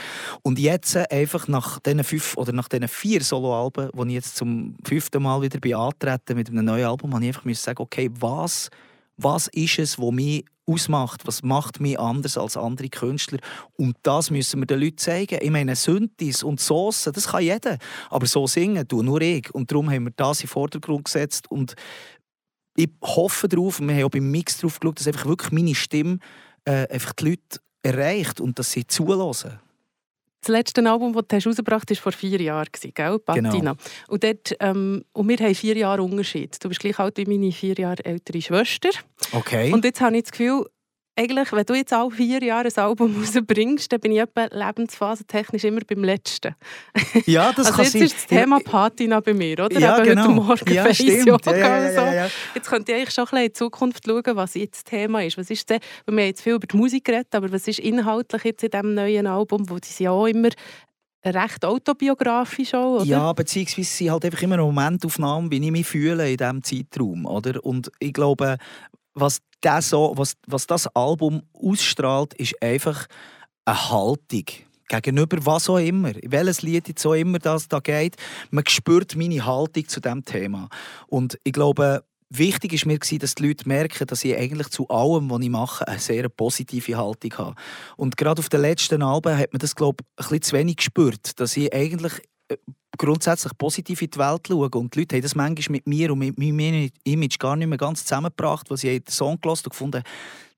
Und 0.43 0.59
jetzt 0.59 0.95
einfach 1.11 1.49
nach 1.49 1.79
diesen 1.81 2.05
fünf 2.05 2.37
oder 2.37 2.53
nach 2.53 2.69
diesen 2.69 2.89
vier 2.89 3.23
Soloalben, 3.23 3.89
wo 3.95 4.05
ich 4.05 4.13
jetzt 4.13 4.37
zum 4.37 4.77
fünften 4.85 5.23
Mal 5.23 5.41
wieder 5.41 5.59
bin 5.59 6.37
mit 6.37 6.51
einem 6.51 6.65
neuen 6.67 6.85
Album, 6.85 7.15
habe 7.15 7.25
ich 7.25 7.35
einfach 7.35 7.55
sagen, 7.55 7.83
okay, 7.83 8.11
was 8.21 8.69
was 9.17 9.49
ist 9.49 9.79
es, 9.79 9.99
was 9.99 10.13
mich 10.13 10.45
ausmacht, 10.67 11.27
was 11.27 11.43
macht 11.43 11.81
mich 11.81 11.99
anders 11.99 12.37
als 12.37 12.57
andere 12.57 12.89
Künstler. 12.89 13.39
Und 13.77 13.97
das 14.03 14.31
müssen 14.31 14.61
wir 14.61 14.67
den 14.67 14.81
Leuten 14.81 14.99
zeigen. 14.99 15.39
Ich 15.41 15.51
meine, 15.51 15.77
Synthes 15.77 16.43
und 16.43 16.61
Soßen, 16.61 17.13
das 17.13 17.29
kann 17.29 17.43
jeder. 17.43 17.79
Aber 18.11 18.27
so 18.27 18.47
singen 18.47 18.87
tue 18.87 19.05
nur 19.05 19.21
ich. 19.21 19.55
Und 19.55 19.71
darum 19.71 19.91
haben 19.91 20.05
wir 20.05 20.13
das 20.17 20.41
in 20.41 20.47
den 20.47 20.51
Vordergrund 20.51 21.05
gesetzt. 21.05 21.51
Und 21.51 21.75
ich 22.77 22.91
hoffe 23.03 23.49
darauf, 23.49 23.81
wir 23.81 23.95
haben 23.95 24.05
auch 24.05 24.11
beim 24.11 24.31
Mix 24.31 24.59
darauf 24.59 24.81
geschaut, 24.81 25.01
dass 25.01 25.07
einfach 25.07 25.27
wirklich 25.27 25.53
meine 25.53 25.75
Stimme 25.75 26.19
äh, 26.65 26.87
einfach 26.89 27.13
die 27.15 27.31
Leute 27.31 27.61
erreicht 27.83 28.41
und 28.41 28.59
dass 28.59 28.73
sie 28.73 28.87
zulassen. 28.87 29.59
Das 30.47 30.53
letzte 30.53 30.89
Album, 30.89 31.13
das 31.13 31.25
du 31.27 31.37
herausgebracht 31.37 31.91
hast, 31.91 32.05
war 32.05 32.13
vor 32.13 32.13
vier 32.13 32.41
Jahren, 32.41 32.69
gell? 32.95 33.19
Patina. 33.19 33.51
Genau. 33.51 33.73
Und, 34.07 34.23
dort, 34.23 34.55
ähm, 34.61 35.05
und 35.13 35.29
wir 35.29 35.39
haben 35.39 35.55
vier 35.57 35.77
Jahre 35.77 36.03
Unterschied. 36.05 36.63
Du 36.63 36.69
bist 36.69 36.79
gleich 36.79 37.01
alt 37.01 37.17
wie 37.17 37.25
meine 37.27 37.51
vier 37.51 37.75
Jahre 37.75 38.05
ältere 38.05 38.41
Schwester. 38.41 38.91
Okay. 39.33 39.73
Und 39.73 39.85
jetzt 39.85 40.01
habe 40.01 40.17
ich 40.17 40.23
das 40.23 40.31
Gefühl, 40.31 40.67
eigentlich, 41.17 41.51
wenn 41.51 41.65
du 41.65 41.75
jetzt 41.75 41.93
alle 41.93 42.11
vier 42.11 42.43
Jahre 42.43 42.69
ein 42.69 42.77
Album 42.77 43.17
rausbringst, 43.21 43.91
dann 43.91 44.01
bin 44.01 44.13
ich 44.13 44.21
etwa 44.21 44.47
lebensphasetechnisch 44.51 45.65
immer 45.65 45.81
beim 45.87 46.05
letzten. 46.05 46.55
Ja, 47.25 47.53
das 47.53 47.67
also 47.67 47.73
kann 47.73 47.85
jetzt 47.85 47.93
sein. 47.93 48.03
ist 48.03 48.17
das 48.17 48.27
Thema 48.27 48.61
Patina 48.61 49.21
bei 49.21 49.33
mir, 49.33 49.65
oder? 49.65 49.79
Ja, 49.81 49.99
Eben 49.99 50.11
genau. 50.11 50.23
Heute 50.23 50.35
Morgen 50.35 50.73
ja, 50.73 50.95
stimmt. 50.95 51.27
Yoga 51.27 51.57
ja, 51.57 51.79
ja, 51.79 51.91
ja, 51.91 52.15
ja. 52.15 52.31
Jetzt 52.55 52.69
könnte 52.69 52.93
ich 52.93 52.99
eigentlich 52.99 53.15
schon 53.15 53.25
ein 53.25 53.31
bisschen 53.31 53.39
in 53.39 53.49
die 53.49 53.53
Zukunft 53.55 54.05
schauen, 54.07 54.37
was 54.37 54.55
jetzt 54.55 54.77
das 54.77 54.85
Thema 54.85 55.25
ist. 55.25 55.39
Was 55.39 55.51
ist 55.51 55.69
denn, 55.71 55.81
wir 56.05 56.13
haben 56.13 56.19
jetzt 56.19 56.43
viel 56.43 56.55
über 56.55 56.67
die 56.67 56.77
Musik 56.77 57.05
geredet, 57.05 57.35
aber 57.35 57.51
was 57.51 57.67
ist 57.67 57.79
inhaltlich 57.79 58.45
jetzt 58.45 58.63
in 58.63 58.71
diesem 58.71 58.95
neuen 58.95 59.27
Album, 59.27 59.69
wo 59.71 59.79
sie 59.83 60.05
ja 60.05 60.11
auch 60.11 60.27
immer 60.27 60.51
recht 61.25 61.65
autobiografisch 61.65 62.75
auch, 62.75 62.97
oder? 63.01 63.05
Ja, 63.05 63.33
beziehungsweise 63.33 63.89
sind 63.89 64.11
halt 64.11 64.25
einfach 64.27 64.43
immer 64.43 64.59
Momentaufnahmen, 64.59 65.51
wie 65.51 65.65
ich 65.65 65.73
mich 65.73 65.87
fühle 65.87 66.31
in 66.31 66.37
diesem 66.37 66.63
Zeitraum. 66.63 67.27
Oder? 67.27 67.65
Und 67.65 67.91
ich 67.99 68.13
glaube, 68.13 68.59
was 69.15 69.41
das, 69.67 69.91
so, 69.91 70.13
was, 70.17 70.37
was 70.47 70.67
das 70.67 70.87
Album 70.95 71.43
ausstrahlt, 71.53 72.35
ist 72.35 72.63
einfach 72.63 73.07
eine 73.65 73.91
Haltung 73.91 74.45
gegenüber 74.89 75.45
was 75.45 75.69
auch 75.69 75.79
immer, 75.79 76.13
welches 76.23 76.63
Lied 76.63 76.87
jetzt 76.87 77.05
auch 77.05 77.15
immer 77.15 77.41
das 77.41 77.67
da 77.67 77.81
geht, 77.81 78.15
man 78.51 78.65
spürt 78.69 79.17
meine 79.17 79.45
Haltung 79.45 79.89
zu 79.89 80.01
dem 80.01 80.25
Thema. 80.25 80.69
Und 81.09 81.39
ich 81.43 81.53
glaube, 81.53 82.05
wichtig 82.31 82.73
ist 82.73 82.87
mir 82.87 82.99
dass 82.99 83.35
die 83.35 83.47
Leute 83.47 83.67
merken, 83.67 84.07
dass 84.07 84.25
ich 84.25 84.37
eigentlich 84.37 84.69
zu 84.69 84.89
allem, 84.89 85.29
was 85.29 85.41
ich 85.43 85.51
mache, 85.51 85.89
eine 85.89 85.99
sehr 85.99 86.29
positive 86.29 86.97
Haltung 86.97 87.35
habe. 87.37 87.55
Und 87.97 88.17
gerade 88.17 88.39
auf 88.39 88.49
den 88.49 88.61
letzten 88.61 89.03
Alben 89.03 89.37
hat 89.37 89.53
man 89.53 89.59
das, 89.59 89.75
glaube 89.75 89.97
ich, 90.03 90.07
ein 90.07 90.29
bisschen 90.29 90.43
zu 90.43 90.57
wenig 90.57 90.77
gespürt, 90.77 91.41
dass 91.41 91.57
ich 91.57 91.75
eigentlich 91.75 92.13
äh, 92.49 92.57
grundsätzlich 92.97 93.53
positiv 93.59 94.03
in 94.03 94.11
die 94.11 94.19
Welt 94.19 94.49
schaue. 94.49 94.69
Und 94.71 94.95
die 94.95 95.01
Leute 95.01 95.17
haben 95.17 95.23
das 95.23 95.35
manchmal 95.35 95.73
mit 95.73 95.87
mir 95.87 96.13
und 96.13 96.19
mit 96.19 96.39
meinem 96.39 96.91
Image 97.05 97.39
gar 97.39 97.57
nicht 97.57 97.69
mehr 97.69 97.79
ganz 97.79 98.05
zusammengebracht, 98.05 98.71
was 98.71 98.85
ich 98.85 99.05
den 99.05 99.13
Song 99.13 99.41
gelesen 99.41 99.65
und 99.65 99.71
gefunden 99.71 100.03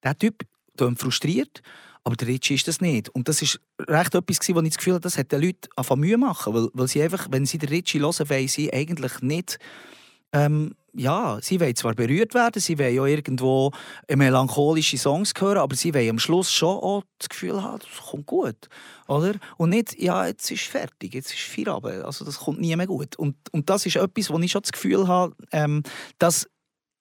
der 0.02 0.16
Typ 0.16 0.45
klingt 0.76 0.99
frustriert, 0.99 1.62
aber 2.04 2.16
der 2.16 2.28
Ritchie 2.28 2.54
ist 2.54 2.68
das 2.68 2.80
nicht. 2.80 3.09
Und 3.11 3.28
das 3.28 3.42
ist 3.42 3.61
recht 3.80 4.14
etwas, 4.14 4.49
wo 4.49 4.61
ich 4.61 4.68
das 4.68 4.78
Gefühl 4.78 4.95
habe, 4.95 5.02
das 5.02 5.18
hat 5.18 5.33
den 5.33 5.42
Leuten 5.42 5.68
anfangen 5.76 6.00
Mühe 6.00 6.16
machen, 6.16 6.54
weil, 6.54 6.68
weil 6.73 6.88
sie 6.88 7.02
einfach, 7.02 7.28
wenn 7.30 7.47
sie 7.47 7.59
den 7.59 7.68
Ritchie 7.68 8.00
hören, 8.00 8.30
wollen 8.30 8.49
sie 8.49 8.73
eigentlich 8.73 9.21
nicht 9.21 9.59
ähm, 10.33 10.75
ja, 10.95 11.38
sie 11.42 11.61
wollen 11.61 11.76
zwar 11.76 11.95
berührt 11.95 12.35
werden, 12.35 12.61
sie 12.61 12.78
wollen 12.78 12.95
ja 12.95 13.04
irgendwo 13.04 13.73
melancholische 14.09 14.99
Songs 14.99 15.33
hören, 15.38 15.59
aber 15.59 15.76
sie 15.76 15.95
wollen 15.95 16.11
am 16.11 16.18
Schluss 16.18 16.52
schon 16.52 16.76
auch 16.76 17.02
das 17.18 17.28
Gefühl 17.28 17.62
haben, 17.62 17.80
das 17.80 18.07
kommt 18.07 18.26
gut. 18.26 18.68
Oder? 19.07 19.35
Und 19.57 19.71
nicht, 19.71 20.00
ja, 20.00 20.26
jetzt 20.26 20.50
ist 20.50 20.64
fertig, 20.64 21.14
jetzt 21.14 21.33
ist 21.33 21.40
Feierabend. 21.40 22.04
Also 22.04 22.25
das 22.25 22.38
kommt 22.38 22.61
nie 22.61 22.75
mehr 22.76 22.87
gut. 22.87 23.16
Und, 23.16 23.37
und 23.52 23.71
das 23.71 23.87
ist 23.87 23.97
etwas, 23.97 24.30
wo 24.30 24.38
ich 24.38 24.50
schon 24.50 24.62
das 24.62 24.73
Gefühl 24.73 25.07
habe, 25.09 25.35
ähm, 25.52 25.83
das 26.18 26.49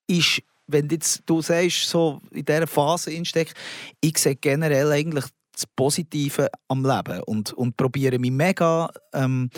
ist, 0.07 0.41
wenn 0.67 0.87
jetzt 0.89 1.23
du 1.25 1.41
sagst, 1.41 1.89
so 1.89 2.21
in 2.31 2.45
dieser 2.45 2.67
Phase 2.67 3.11
insteckt, 3.11 3.53
ich 4.01 4.17
sehe 4.17 4.35
generell 4.35 4.91
eigentlich 4.91 5.25
das 5.53 5.65
Positive 5.75 6.49
am 6.67 6.85
Leben 6.85 7.21
und, 7.23 7.53
und 7.53 7.77
probiere 7.77 8.19
mich 8.19 8.31
mega... 8.31 8.89
Ähm, 9.13 9.49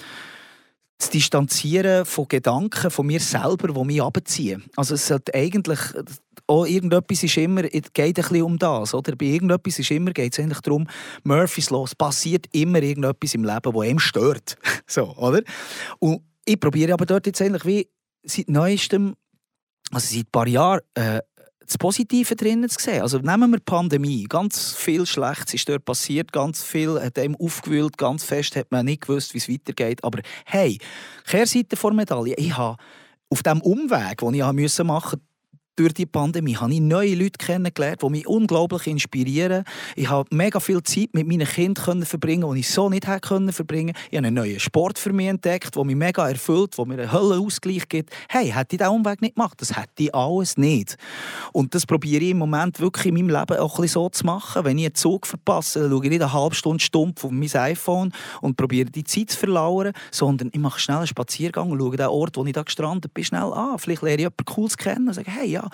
zu 0.99 1.11
distanzieren 1.11 2.05
von 2.05 2.27
Gedanken 2.27 2.91
von 2.91 3.07
mir 3.07 3.21
selber, 3.21 3.73
die 3.73 3.83
mich 3.85 4.03
abziehen. 4.03 4.65
Also 4.75 4.95
es 4.95 5.07
sollte 5.07 5.33
eigentlich 5.33 5.79
auch 6.45 6.65
irgendetwas 6.65 7.23
ist 7.23 7.37
immer, 7.37 7.61
geht 7.61 7.97
ein 7.97 8.13
bisschen 8.13 8.41
um 8.41 8.57
das, 8.57 8.93
oder? 8.93 9.15
Bei 9.15 9.25
irgendetwas 9.25 9.79
ist 9.79 9.91
immer, 9.91 10.11
geht 10.11 10.33
es 10.33 10.39
eigentlich 10.39 10.61
darum, 10.61 10.87
Murphy's 11.23 11.71
es 11.71 11.95
passiert 11.95 12.47
immer 12.51 12.81
irgendetwas 12.81 13.35
im 13.35 13.43
Leben, 13.43 13.61
das 13.61 13.81
einem 13.81 13.99
stört. 13.99 14.57
so, 14.87 15.15
oder? 15.15 15.41
Und 15.99 16.21
ich 16.45 16.59
probiere 16.59 16.93
aber 16.93 17.05
dort 17.05 17.27
jetzt 17.27 17.41
eigentlich 17.41 17.65
wie 17.65 17.87
seit 18.23 18.49
neuestem, 18.49 19.15
also 19.91 20.13
seit 20.13 20.25
ein 20.25 20.31
paar 20.31 20.47
Jahren, 20.47 20.81
äh, 20.95 21.21
das 21.69 21.77
Positive 21.77 22.35
drinnen 22.35 22.67
zu 22.67 22.79
sehen. 22.79 23.03
Also 23.03 23.19
nehmen 23.19 23.51
wir 23.51 23.57
die 23.57 23.63
Pandemie. 23.63 24.25
Ganz 24.27 24.73
viel 24.73 25.05
Schlechtes 25.05 25.53
ist 25.53 25.69
dort 25.69 25.85
passiert, 25.85 26.31
ganz 26.31 26.63
viel 26.63 26.99
hat 26.99 27.19
einem 27.19 27.35
aufgewühlt, 27.35 27.97
ganz 27.97 28.23
fest 28.23 28.55
hat 28.55 28.71
man 28.71 28.85
nicht 28.85 29.01
gewusst, 29.01 29.33
wie 29.33 29.37
es 29.37 29.47
weitergeht. 29.47 30.03
Aber 30.03 30.19
hey, 30.45 30.79
Kehrseite 31.25 31.75
vor 31.75 31.93
Medaille. 31.93 32.33
Ich 32.37 32.57
habe 32.57 32.77
auf 33.29 33.43
dem 33.43 33.61
Umweg, 33.61 34.17
den 34.17 34.33
ich 34.33 34.41
machen 34.41 34.55
musste, 34.57 35.19
durch 35.79 35.93
die 35.93 36.05
Pandemie 36.05 36.57
habe 36.57 36.73
ich 36.73 36.81
neue 36.81 37.15
Leute 37.15 37.37
kennengelernt, 37.37 38.01
die 38.03 38.09
mich 38.09 38.27
unglaublich 38.27 38.85
inspirieren. 38.87 39.63
Ich 39.95 40.09
habe 40.09 40.27
mega 40.35 40.59
viel 40.59 40.83
Zeit 40.83 41.13
mit 41.13 41.25
meinen 41.25 41.47
Kindern 41.47 42.03
verbringen, 42.03 42.53
die 42.53 42.59
ich 42.59 42.69
so 42.69 42.89
nicht 42.89 43.07
hätte 43.07 43.51
verbringen 43.53 43.95
Ich 44.11 44.17
habe 44.17 44.27
einen 44.27 44.35
neuen 44.35 44.59
Sport 44.59 44.99
für 44.99 45.13
mich 45.13 45.27
entdeckt, 45.27 45.77
der 45.77 45.83
mich 45.85 45.95
mega 45.95 46.27
erfüllt, 46.27 46.77
der 46.77 46.85
mir 46.85 46.95
einen 46.95 47.11
Höllenausgleich 47.13 47.87
gibt. 47.87 48.11
Hey, 48.27 48.47
hätte 48.47 48.75
ich 48.75 48.79
diesen 48.79 48.93
Umweg 48.93 49.21
nicht 49.21 49.35
gemacht, 49.35 49.61
das 49.61 49.77
hätte 49.77 50.03
ich 50.03 50.13
alles 50.13 50.57
nicht. 50.57 50.97
Und 51.53 51.73
das 51.73 51.85
probiere 51.85 52.23
ich 52.25 52.31
im 52.31 52.39
Moment 52.39 52.81
wirklich 52.81 53.05
in 53.05 53.13
meinem 53.13 53.29
Leben 53.29 53.57
auch 53.57 53.81
so 53.85 54.09
zu 54.09 54.25
machen. 54.25 54.65
Wenn 54.65 54.77
ich 54.77 54.85
einen 54.85 54.95
Zug 54.95 55.27
verpasse, 55.27 55.89
schaue 55.89 56.03
ich 56.03 56.09
nicht 56.09 56.21
eine 56.21 56.33
halbe 56.33 56.55
Stunde 56.55 56.83
stumpf 56.83 57.23
auf 57.23 57.31
mein 57.31 57.49
iPhone 57.53 58.11
und 58.41 58.57
probiere 58.57 58.89
die 58.91 59.05
Zeit 59.05 59.29
zu 59.29 59.37
verlauern, 59.37 59.93
sondern 60.11 60.49
ich 60.51 60.59
mache 60.59 60.79
schnell 60.79 60.97
einen 60.97 61.07
Spaziergang 61.07 61.71
und 61.71 61.79
schaue 61.79 61.95
den 61.95 62.07
Ort, 62.07 62.35
wo 62.35 62.45
ich 62.45 62.53
da 62.53 62.63
gestrandet 62.63 63.13
bin, 63.13 63.23
schnell 63.23 63.53
an. 63.53 63.79
Vielleicht 63.79 64.01
lerne 64.01 64.15
ich 64.15 64.19
jemanden 64.23 64.45
Cooles 64.45 64.75
kennen 64.75 65.07
und 65.07 65.13
sage, 65.13 65.31
hey, 65.31 65.47
ja, 65.47 65.68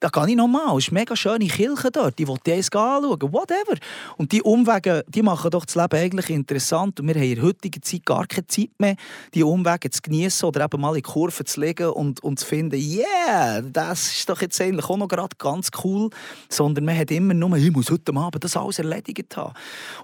da 0.00 0.08
gehe 0.08 0.30
ich 0.30 0.36
nochmal. 0.36 0.76
Es 0.76 0.84
ist 0.84 0.90
eine 0.90 1.00
mega 1.00 1.16
schöne 1.16 1.46
Kirche 1.46 1.90
dort. 1.90 2.20
Ich 2.20 2.28
jetzt 2.28 2.76
anschauen. 2.76 3.20
Whatever. 3.20 3.76
Und 4.16 4.30
die 4.30 4.42
Umwege, 4.42 5.04
die 5.08 5.22
machen 5.22 5.50
doch 5.50 5.64
das 5.64 5.74
Leben 5.74 5.96
eigentlich 5.96 6.30
interessant. 6.30 7.00
Und 7.00 7.08
wir 7.08 7.16
haben 7.16 7.22
in 7.22 7.34
der 7.34 7.44
heutigen 7.44 7.82
Zeit 7.82 8.06
gar 8.06 8.26
keine 8.26 8.46
Zeit 8.46 8.70
mehr, 8.78 8.94
die 9.34 9.42
Umwege 9.42 9.90
zu 9.90 10.00
genießen 10.00 10.48
oder 10.48 10.64
eben 10.64 10.80
mal 10.80 10.96
in 10.96 11.02
Kurven 11.02 11.46
zu 11.46 11.60
legen 11.60 11.88
und, 11.88 12.22
und 12.22 12.38
zu 12.38 12.46
finden, 12.46 12.80
yeah, 12.80 13.60
das 13.60 14.12
ist 14.18 14.28
doch 14.28 14.40
jetzt 14.40 14.60
eigentlich 14.60 14.88
auch 14.88 14.96
noch 14.96 15.08
gerade 15.08 15.36
ganz 15.36 15.70
cool. 15.82 16.10
Sondern 16.48 16.84
man 16.84 16.96
hat 16.96 17.10
immer 17.10 17.34
nur, 17.34 17.56
ich 17.56 17.72
muss 17.72 17.90
heute 17.90 18.14
Abend 18.14 18.44
das 18.44 18.56
alles 18.56 18.78
erledigt 18.78 19.36
haben. 19.36 19.54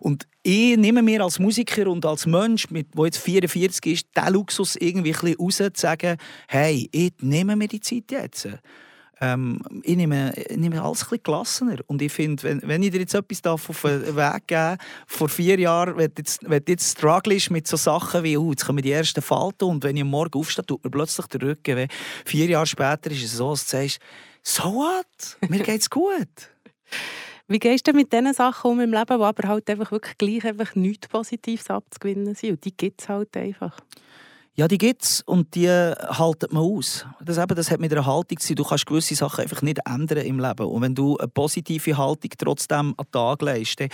Und 0.00 0.26
ich 0.42 0.76
nehme 0.76 1.02
mir 1.02 1.22
als 1.22 1.38
Musiker 1.38 1.86
und 1.86 2.04
als 2.04 2.26
Mensch, 2.26 2.66
der 2.68 3.04
jetzt 3.04 3.18
44 3.18 3.92
ist, 3.92 4.06
den 4.16 4.32
Luxus 4.32 4.74
irgendwie 4.76 5.14
ein 5.14 5.20
bisschen 5.20 5.38
raus, 5.38 5.56
zu 5.56 5.70
sagen, 5.74 6.16
hey, 6.48 6.88
ich 6.90 7.12
nehme 7.20 7.54
mir 7.54 7.68
die 7.68 7.80
Zeit 7.80 8.10
jetzt. 8.10 8.48
Ähm, 9.24 9.60
ich, 9.82 9.96
nehme, 9.96 10.34
ich 10.36 10.56
nehme 10.56 10.82
alles 10.82 11.02
ein 11.02 11.08
bisschen 11.08 11.22
gelassener. 11.22 11.78
Und 11.86 12.02
ich 12.02 12.12
finde, 12.12 12.42
wenn, 12.42 12.62
wenn 12.62 12.82
ich 12.82 12.90
dir 12.90 13.00
jetzt 13.00 13.14
etwas 13.14 13.40
darf 13.40 13.70
auf 13.70 13.82
den 13.82 14.16
Weg 14.16 14.46
geben 14.46 14.76
vor 15.06 15.28
vier 15.28 15.58
Jahren, 15.58 15.96
wenn 15.96 16.08
du 16.08 16.14
jetzt, 16.18 16.40
wenn 16.42 16.62
du 16.64 16.72
jetzt 16.72 16.98
strugglest 16.98 17.50
mit 17.50 17.66
so 17.66 17.76
Sachen 17.76 18.22
wie, 18.22 18.36
oh, 18.36 18.50
jetzt 18.50 18.66
kommen 18.66 18.82
die 18.82 18.92
ersten 18.92 19.22
Falten 19.22 19.64
und 19.64 19.82
wenn 19.82 19.96
ich 19.96 20.02
am 20.02 20.10
Morgen 20.10 20.38
aufstehe, 20.38 20.66
tut 20.66 20.84
mir 20.84 20.90
plötzlich 20.90 21.26
der 21.28 21.42
Rücken 21.42 21.76
weh. 21.76 21.88
Vier 22.24 22.46
Jahre 22.46 22.66
später 22.66 23.10
ist 23.10 23.24
es 23.24 23.32
so, 23.32 23.50
dass 23.50 23.64
du 23.64 23.70
sagst, 23.78 23.98
so 24.42 24.64
what? 24.74 25.38
Mir 25.48 25.62
geht's 25.62 25.88
gut. 25.88 26.28
Wie 27.48 27.58
gehst 27.58 27.86
du 27.86 27.92
mit 27.92 28.12
diesen 28.12 28.32
Sachen 28.32 28.70
um 28.70 28.80
im 28.80 28.92
Leben, 28.92 29.18
die 29.18 29.24
aber 29.24 29.48
halt 29.48 29.68
einfach 29.68 29.92
wirklich 29.92 30.16
gleich 30.16 30.44
einfach 30.44 30.74
nichts 30.74 31.08
Positives 31.08 31.68
abzugewinnen 31.68 32.34
sind? 32.34 32.52
Und 32.52 32.64
die 32.64 32.74
gibt 32.74 33.02
es 33.02 33.08
halt 33.08 33.36
einfach. 33.36 33.78
Ja, 34.56 34.68
die 34.68 34.78
gibt 34.78 35.02
es 35.02 35.20
und 35.22 35.56
die 35.56 35.68
haltet 35.68 36.52
man 36.52 36.62
aus. 36.62 37.04
Das, 37.20 37.38
eben, 37.38 37.56
das 37.56 37.72
hat 37.72 37.80
mit 37.80 37.90
einer 37.90 38.06
Haltung 38.06 38.38
zu 38.38 38.48
tun. 38.48 38.56
Du 38.56 38.64
kannst 38.64 38.86
gewisse 38.86 39.16
Sachen 39.16 39.42
einfach 39.42 39.62
nicht 39.62 39.80
ändern 39.84 40.18
im 40.18 40.38
Leben. 40.38 40.66
Und 40.66 40.80
wenn 40.80 40.94
du 40.94 41.16
eine 41.18 41.26
positive 41.26 41.96
Haltung 41.96 42.30
trotzdem 42.38 42.94
an 42.96 43.04
den 43.04 43.10
Tag 43.10 43.42
legst, 43.42 43.80
dann 43.80 43.88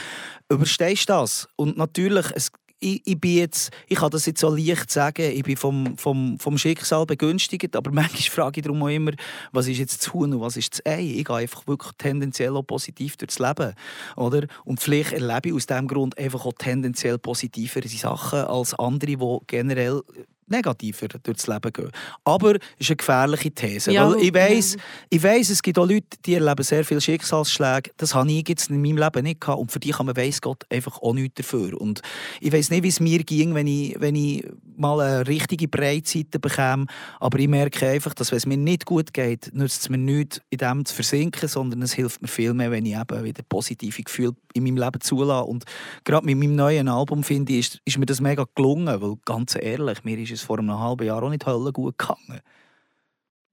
überstehst 0.50 1.08
du 1.08 1.14
das. 1.14 1.48
Und 1.56 1.78
natürlich, 1.78 2.26
es, 2.34 2.50
ich, 2.78 3.00
ich, 3.06 3.18
bin 3.18 3.36
jetzt, 3.36 3.70
ich 3.86 3.96
kann 3.96 4.10
das 4.10 4.26
jetzt 4.26 4.40
so 4.40 4.54
leicht 4.54 4.90
sagen, 4.90 5.32
ich 5.32 5.42
bin 5.44 5.56
vom, 5.56 5.96
vom, 5.96 6.38
vom 6.38 6.58
Schicksal 6.58 7.06
begünstigt, 7.06 7.74
aber 7.74 7.90
manchmal 7.94 8.20
frage 8.20 8.60
ich 8.60 8.64
darum 8.64 8.82
auch 8.82 8.88
immer, 8.88 9.12
was 9.52 9.66
ist 9.66 9.78
jetzt 9.78 10.02
das 10.02 10.12
Huhn 10.12 10.34
und 10.34 10.42
was 10.42 10.58
ist 10.58 10.74
das 10.74 10.84
Ei? 10.84 11.14
Ich 11.16 11.24
gehe 11.24 11.36
einfach 11.36 11.66
wirklich 11.66 11.92
tendenziell 11.96 12.54
auch 12.54 12.66
positiv 12.66 13.16
durchs 13.16 13.38
Leben. 13.38 13.72
Oder? 14.14 14.46
Und 14.66 14.78
vielleicht 14.78 15.12
erlebe 15.12 15.48
ich 15.48 15.54
aus 15.54 15.64
diesem 15.64 15.88
Grund 15.88 16.18
einfach 16.18 16.44
auch 16.44 16.52
tendenziell 16.58 17.16
positivere 17.16 17.88
Sachen 17.88 18.40
als 18.40 18.74
andere, 18.74 19.16
die 19.16 19.38
generell 19.46 20.02
negativer 20.50 21.08
durchs 21.22 21.46
Leben 21.46 21.72
gehen. 21.72 21.90
Aber 22.24 22.54
es 22.54 22.60
ist 22.78 22.90
eine 22.90 22.96
gefährliche 22.96 23.50
These. 23.50 23.92
Ja, 23.92 24.14
ich 24.14 24.34
weiss, 24.34 24.74
ja. 24.74 24.80
ich 25.10 25.22
weiss, 25.22 25.50
es 25.50 25.62
gibt 25.62 25.78
auch 25.78 25.86
Leute, 25.86 26.18
die 26.24 26.34
erleben 26.34 26.62
sehr 26.62 26.84
viele 26.84 27.00
Schicksalsschläge. 27.00 27.90
Das 27.96 28.14
habe 28.14 28.30
ich 28.30 28.48
jetzt 28.48 28.70
in 28.70 28.80
meinem 28.80 28.98
Leben 28.98 29.22
nicht 29.22 29.40
gehabt. 29.40 29.60
Und 29.60 29.72
für 29.72 29.80
die 29.80 29.90
kann 29.90 30.06
man, 30.06 30.16
weiss 30.16 30.40
Gott, 30.40 30.64
einfach 30.70 31.00
auch 31.02 31.14
nichts 31.14 31.36
dafür. 31.36 31.80
Und 31.80 32.00
ich 32.40 32.52
weiss 32.52 32.70
nicht, 32.70 32.82
wie 32.82 32.88
es 32.88 33.00
mir 33.00 33.22
ging, 33.24 33.54
wenn 33.54 33.66
ich, 33.66 33.96
wenn 33.98 34.14
ich 34.14 34.44
mal 34.76 35.00
eine 35.00 35.26
richtige 35.26 35.68
Breitseite 35.68 36.38
bekäme. 36.38 36.86
Aber 37.20 37.38
ich 37.38 37.48
merke 37.48 37.86
einfach, 37.88 38.14
dass 38.14 38.30
wenn 38.30 38.38
es 38.38 38.46
mir 38.46 38.56
nicht 38.56 38.86
gut 38.86 39.12
geht, 39.12 39.50
nützt 39.54 39.82
es 39.82 39.88
mir 39.88 39.98
nichts, 39.98 40.40
in 40.50 40.58
dem 40.58 40.84
zu 40.84 40.94
versinken, 40.94 41.48
sondern 41.48 41.82
es 41.82 41.92
hilft 41.92 42.22
mir 42.22 42.28
viel 42.28 42.54
mehr, 42.54 42.70
wenn 42.70 42.86
ich 42.86 42.96
eben 42.96 43.24
wieder 43.24 43.42
positive 43.48 44.02
Gefühle 44.02 44.34
in 44.54 44.64
meinem 44.64 44.78
Leben 44.78 45.00
zulasse. 45.00 45.44
Und 45.44 45.64
gerade 46.04 46.26
mit 46.26 46.36
meinem 46.36 46.56
neuen 46.56 46.88
Album, 46.88 47.22
finde 47.22 47.52
ich, 47.52 47.58
ist, 47.60 47.80
ist 47.84 47.98
mir 47.98 48.06
das 48.06 48.20
mega 48.20 48.46
gelungen. 48.54 49.00
Weil, 49.00 49.16
ganz 49.24 49.54
ehrlich, 49.54 50.04
mir 50.04 50.18
ist 50.18 50.32
es 50.32 50.39
vor 50.42 50.58
einem 50.58 50.78
halben 50.78 51.06
Jahr 51.06 51.22
auch 51.22 51.30
nicht 51.30 51.46
Hölle 51.46 51.72
gut 51.72 51.98
gegangen. 51.98 52.40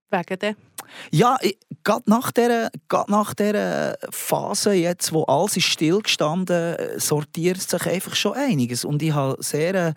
Wegen 0.10 0.40
dem? 0.40 0.56
Ja, 1.12 1.38
gerade 1.84 2.10
nach 2.10 2.32
dieser, 2.32 2.70
nach 3.08 3.34
dieser 3.34 3.98
Phase, 4.10 4.74
jetzt, 4.74 5.12
wo 5.12 5.24
alles 5.24 5.58
ist 5.58 5.66
stillgestanden 5.66 6.78
sortiert 6.98 7.62
sich 7.62 7.86
einfach 7.86 8.16
schon 8.16 8.34
einiges. 8.34 8.86
Und 8.86 9.02
ich 9.02 9.14
habe 9.14 9.36
sehr 9.44 9.76
äh, 9.76 9.94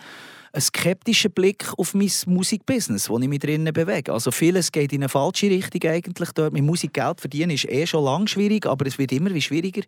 einen 0.52 0.60
skeptischen 0.60 1.30
Blick 1.30 1.72
auf 1.76 1.94
mein 1.94 2.10
Musikbusiness, 2.26 3.08
wo 3.08 3.18
ich 3.18 3.28
mich 3.28 3.38
drinnen 3.38 3.72
bewege. 3.72 4.12
Also 4.12 4.30
vieles 4.30 4.72
geht 4.72 4.92
in 4.92 5.02
eine 5.02 5.08
falsche 5.08 5.46
Richtung 5.46 5.88
eigentlich. 5.88 6.32
Dort 6.32 6.52
mit 6.52 6.64
Musik 6.64 6.94
Geld 6.94 7.20
verdienen 7.20 7.52
ist 7.52 7.68
eh 7.68 7.86
schon 7.86 8.04
lang 8.04 8.26
schwierig, 8.26 8.66
aber 8.66 8.86
es 8.86 8.98
wird 8.98 9.12
immer 9.12 9.32
wie 9.32 9.42
schwieriger. 9.42 9.82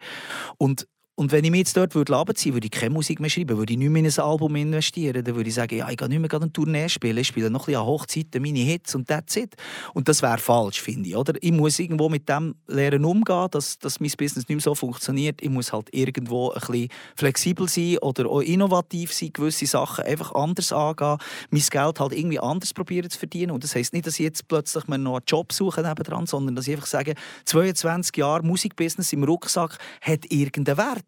Und 0.59 0.87
Und 1.14 1.31
wenn 1.31 1.44
ich 1.44 1.51
mich 1.51 1.59
jetzt 1.59 1.77
dort 1.77 1.94
würde 1.94 2.35
ziehen 2.35 2.55
würde 2.55 2.66
ich 2.66 2.70
keine 2.70 2.88
Musik 2.88 3.20
mehr 3.20 3.29
schreiben, 3.29 3.59
würde 3.59 3.75
ich 3.75 3.79
nicht 3.79 3.90
mehr 3.90 4.03
in 4.03 4.11
ein 4.11 4.18
Album 4.18 4.57
investieren, 4.57 5.22
dann 5.22 5.35
würde 5.37 5.51
ich 5.51 5.55
sagen, 5.55 5.77
ja, 5.77 5.90
ich 5.90 5.98
gehe 5.98 6.09
nicht 6.09 6.18
mehr 6.18 6.33
eine 6.33 6.51
Tournee 6.51 6.88
spielen, 6.88 7.18
ich 7.18 7.27
spiele 7.27 7.51
noch 7.51 7.61
ein 7.61 7.66
bisschen 7.66 7.81
an 7.83 7.87
Hochzeiten 7.87 8.40
meine 8.40 8.61
Hits 8.61 8.94
und 8.94 9.09
that's 9.09 9.37
it. 9.37 9.55
Und 9.92 10.09
das 10.09 10.22
wäre 10.22 10.38
falsch, 10.38 10.81
finde 10.81 11.11
ich. 11.11 11.16
Oder? 11.16 11.35
Ich 11.42 11.53
muss 11.53 11.79
irgendwo 11.79 12.09
mit 12.09 12.31
dem 12.31 12.55
lernen 12.66 13.05
umgehen, 13.05 13.46
dass, 13.51 13.79
dass 13.79 14.01
mein 14.01 14.11
Business 14.16 14.48
nicht 14.48 14.57
mehr 14.57 14.61
so 14.61 14.75
funktioniert. 14.75 15.42
Ich 15.42 15.51
muss 15.51 15.70
halt 15.70 15.88
irgendwo 15.92 16.51
ein 16.51 16.61
bisschen 16.61 16.88
flexibel 17.14 17.68
sein 17.68 17.98
oder 17.98 18.31
auch 18.31 18.40
innovativ 18.40 19.12
sein, 19.12 19.35
gewisse 19.35 19.66
Sachen 19.66 20.07
einfach 20.07 20.35
anders 20.35 20.72
angehen, 20.72 21.18
mein 21.51 21.62
Geld 21.68 22.01
halt 22.01 22.12
irgendwie 22.12 22.40
anders 22.40 22.72
probieren 22.72 23.11
zu 23.11 23.18
verdienen. 23.18 23.51
Und 23.51 23.64
das 23.64 23.75
heisst 23.75 23.92
nicht, 23.92 24.07
dass 24.07 24.14
ich 24.14 24.25
jetzt 24.25 24.48
plötzlich 24.48 24.88
mir 24.88 24.96
noch 24.96 25.16
einen 25.16 25.25
Job 25.27 25.53
suche 25.53 25.83
nebendran, 25.83 26.25
sondern 26.25 26.57
dass 26.57 26.66
ich 26.66 26.75
einfach 26.75 26.87
sage, 26.87 27.14
22 27.44 28.16
Jahre 28.16 28.42
Musikbusiness 28.42 29.12
im 29.12 29.25
Rucksack 29.25 29.77
hat 30.01 30.25
irgendeinen 30.31 30.79
Wert. 30.79 31.02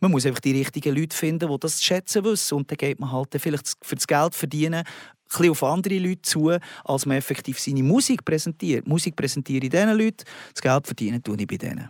Man 0.00 0.10
muss 0.10 0.26
einfach 0.26 0.40
die 0.40 0.52
richtigen 0.52 0.94
Leute 0.94 1.16
finden, 1.16 1.48
die 1.48 1.58
das 1.60 1.78
zu 1.78 1.84
schätzen 1.84 2.24
wissen. 2.24 2.54
Und 2.54 2.70
dann 2.70 2.78
geht 2.78 3.00
man 3.00 3.12
halt 3.12 3.28
vielleicht 3.38 3.72
für 3.82 3.94
das 3.94 4.06
Geld 4.06 4.34
verdienen 4.34 4.84
ein 5.36 5.50
auf 5.50 5.64
andere 5.64 5.98
Leute 5.98 6.22
zu, 6.22 6.52
als 6.84 7.06
man 7.06 7.16
effektiv 7.16 7.58
seine 7.58 7.82
Musik 7.82 8.24
präsentiert. 8.24 8.86
Musik 8.86 9.16
präsentiere 9.16 9.64
ich 9.64 9.70
diesen 9.70 9.98
Leuten, 9.98 10.24
das 10.52 10.62
Geld 10.62 10.86
verdienen 10.86 11.22
tue 11.22 11.36
ich 11.38 11.46
bei 11.46 11.56
denen. 11.56 11.88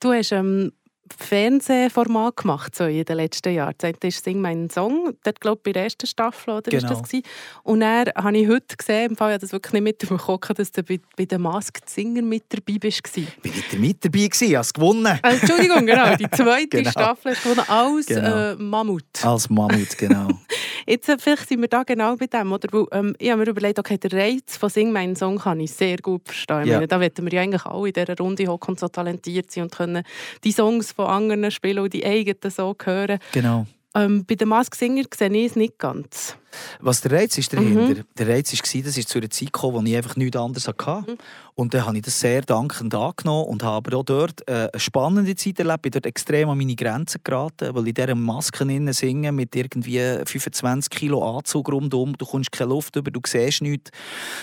Du 0.00 0.12
hast 0.12 0.32
ähm, 0.32 0.72
Fernsehformat 1.18 2.36
gemacht 2.36 2.74
so 2.74 2.84
in 2.84 3.04
den 3.04 3.16
letzten 3.16 3.52
Jahren. 3.54 3.74
Das 3.78 3.92
ist 4.02 4.24
«Sing 4.24 4.40
meinen 4.40 4.70
Song», 4.70 5.14
dort 5.24 5.40
glaube 5.40 5.58
ich 5.58 5.62
bei 5.64 5.72
der 5.72 5.84
ersten 5.84 6.06
Staffel, 6.06 6.54
oder 6.54 6.70
genau. 6.70 6.82
ist 6.82 6.90
das 6.90 7.02
gewesen? 7.02 7.24
Und 7.64 7.80
dann 7.80 8.08
habe 8.16 8.38
ich 8.38 8.48
heute 8.48 8.76
gesehen, 8.76 9.10
im 9.10 9.16
Fall, 9.16 9.34
ich 9.34 9.40
das 9.40 9.52
wirklich 9.52 9.72
nicht 9.72 9.82
mitbekommen, 9.82 10.54
dass 10.56 10.72
du 10.72 10.82
bei, 10.82 11.00
bei 11.16 11.24
den 11.24 11.42
Masked 11.42 11.88
Singer 11.88 12.22
mit 12.22 12.44
dabei 12.48 12.78
bist. 12.78 13.02
Bin 13.12 13.26
ich 13.42 13.78
mit 13.78 14.04
dabei 14.04 14.26
gewesen? 14.26 14.56
Hast 14.56 14.74
gewonnen? 14.74 15.18
Also, 15.22 15.40
Entschuldigung, 15.40 15.86
genau, 15.86 16.16
die 16.16 16.30
zweite 16.30 16.68
genau. 16.78 16.90
Staffel 16.90 17.32
hast 17.32 17.42
gewonnen 17.42 17.68
als 17.68 18.06
genau. 18.06 18.36
äh, 18.52 18.56
Mammut. 18.56 19.04
Als 19.22 19.50
Mammut, 19.50 19.98
genau. 19.98 20.28
Jetzt 20.86 21.08
äh, 21.08 21.16
vielleicht 21.18 21.48
sind 21.48 21.60
wir 21.60 21.68
da 21.68 21.82
genau 21.82 22.16
bei 22.16 22.26
dem, 22.26 22.52
oder? 22.52 22.68
Weil, 22.72 22.86
ähm, 22.92 23.16
ich 23.18 23.30
habe 23.30 23.42
mir 23.44 23.50
überlegt, 23.50 23.78
okay, 23.78 23.98
der 23.98 24.12
Reiz 24.12 24.56
von 24.56 24.68
«Sing 24.68 24.92
meinen 24.92 25.16
Song» 25.16 25.38
kann 25.38 25.60
ich 25.60 25.72
sehr 25.72 25.98
gut 25.98 26.22
verstehen. 26.26 26.66
Ja. 26.66 26.74
Meine, 26.74 26.88
da 26.88 27.00
wollen 27.00 27.12
wir 27.16 27.32
ja 27.32 27.42
eigentlich 27.42 27.64
alle 27.64 27.88
in 27.88 27.92
dieser 27.94 28.16
Runde 28.16 28.46
hocken 28.46 28.70
und 28.70 28.80
so 28.80 28.88
talentiert 28.88 29.50
sein 29.50 29.64
und 29.64 29.72
können 29.72 30.04
die 30.44 30.52
Songs 30.52 30.92
von 30.92 31.06
anderen 31.06 31.50
spielen 31.50 31.80
und 31.80 31.92
die 31.92 32.04
eigenen 32.04 32.50
so 32.50 32.74
hören. 32.84 33.18
Genau. 33.32 33.66
Ähm, 33.94 34.24
bei 34.24 34.36
den 34.36 34.48
Mask 34.48 34.74
Singer 34.74 35.04
sehe 35.14 35.30
ich 35.30 35.50
es 35.50 35.56
nicht 35.56 35.78
ganz. 35.78 36.36
Was 36.80 37.00
der 37.00 37.12
Reiz 37.12 37.36
ist 37.36 37.52
dahinter? 37.52 38.00
Mhm. 38.00 38.04
Der 38.16 38.28
Reiz 38.28 38.52
war, 38.52 38.82
dass 38.82 38.96
ich 38.96 39.06
zu 39.06 39.18
einer 39.18 39.30
Zeit 39.30 39.52
kam, 39.52 39.72
wo 39.74 39.82
ich 39.82 39.96
einfach 39.96 40.16
nichts 40.16 40.36
anderes 40.36 40.68
hatte. 40.68 41.10
Mhm. 41.10 41.18
Und 41.54 41.74
dann 41.74 41.86
habe 41.86 41.96
ich 41.96 42.02
das 42.02 42.18
sehr 42.18 42.42
dankend 42.42 42.94
angenommen 42.94 43.48
und 43.48 43.62
habe 43.62 43.94
auch 43.96 44.02
dort 44.02 44.46
äh, 44.48 44.68
eine 44.72 44.80
spannende 44.80 45.34
Zeit 45.34 45.58
erlebt. 45.58 45.86
Ich 45.86 45.92
dort 45.92 46.06
extrem 46.06 46.48
an 46.48 46.58
meine 46.58 46.74
Grenzen 46.74 47.20
geraten, 47.22 47.74
weil 47.74 47.88
in 47.88 47.94
dieser 47.94 48.14
Masken 48.14 48.92
singen 48.92 49.34
mit 49.34 49.54
irgendwie 49.54 50.00
25 50.24 50.90
Kilo 50.90 51.36
Anzug 51.36 51.70
rundum, 51.70 52.16
du 52.16 52.24
kommst 52.24 52.52
keine 52.52 52.70
Luft 52.70 52.96
über, 52.96 53.10
du 53.10 53.20
siehst 53.26 53.62
nichts. 53.62 53.90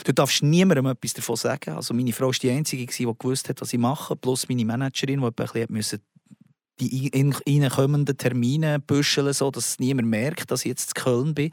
Du 0.04 0.14
darfst 0.14 0.44
niemandem 0.44 0.86
etwas 0.88 1.14
davon 1.14 1.36
sagen. 1.36 1.76
Also 1.76 1.94
meine 1.94 2.14
Frau 2.14 2.28
war 2.28 2.34
die 2.34 2.52
Einzige, 2.52 2.86
die 2.86 3.04
gewusst 3.04 3.50
hat, 3.50 3.62
was 3.62 3.74
ich 3.74 3.80
mache, 3.80 4.16
plus 4.16 4.48
meine 4.48 4.66
Managerin, 4.66 5.22
die 5.22 5.62
ein 5.62 5.68
bisschen 5.68 6.02
die 6.80 7.12
reinkommenden 7.48 8.18
Termine 8.18 8.80
büscheln, 8.80 9.34
so 9.34 9.52
dass 9.52 9.80
niemand 9.80 10.08
merkt, 10.08 10.52
dass 10.52 10.62
ich 10.62 10.70
jetzt 10.70 10.96
in 10.96 11.04
Köln 11.04 11.34
bin. 11.34 11.52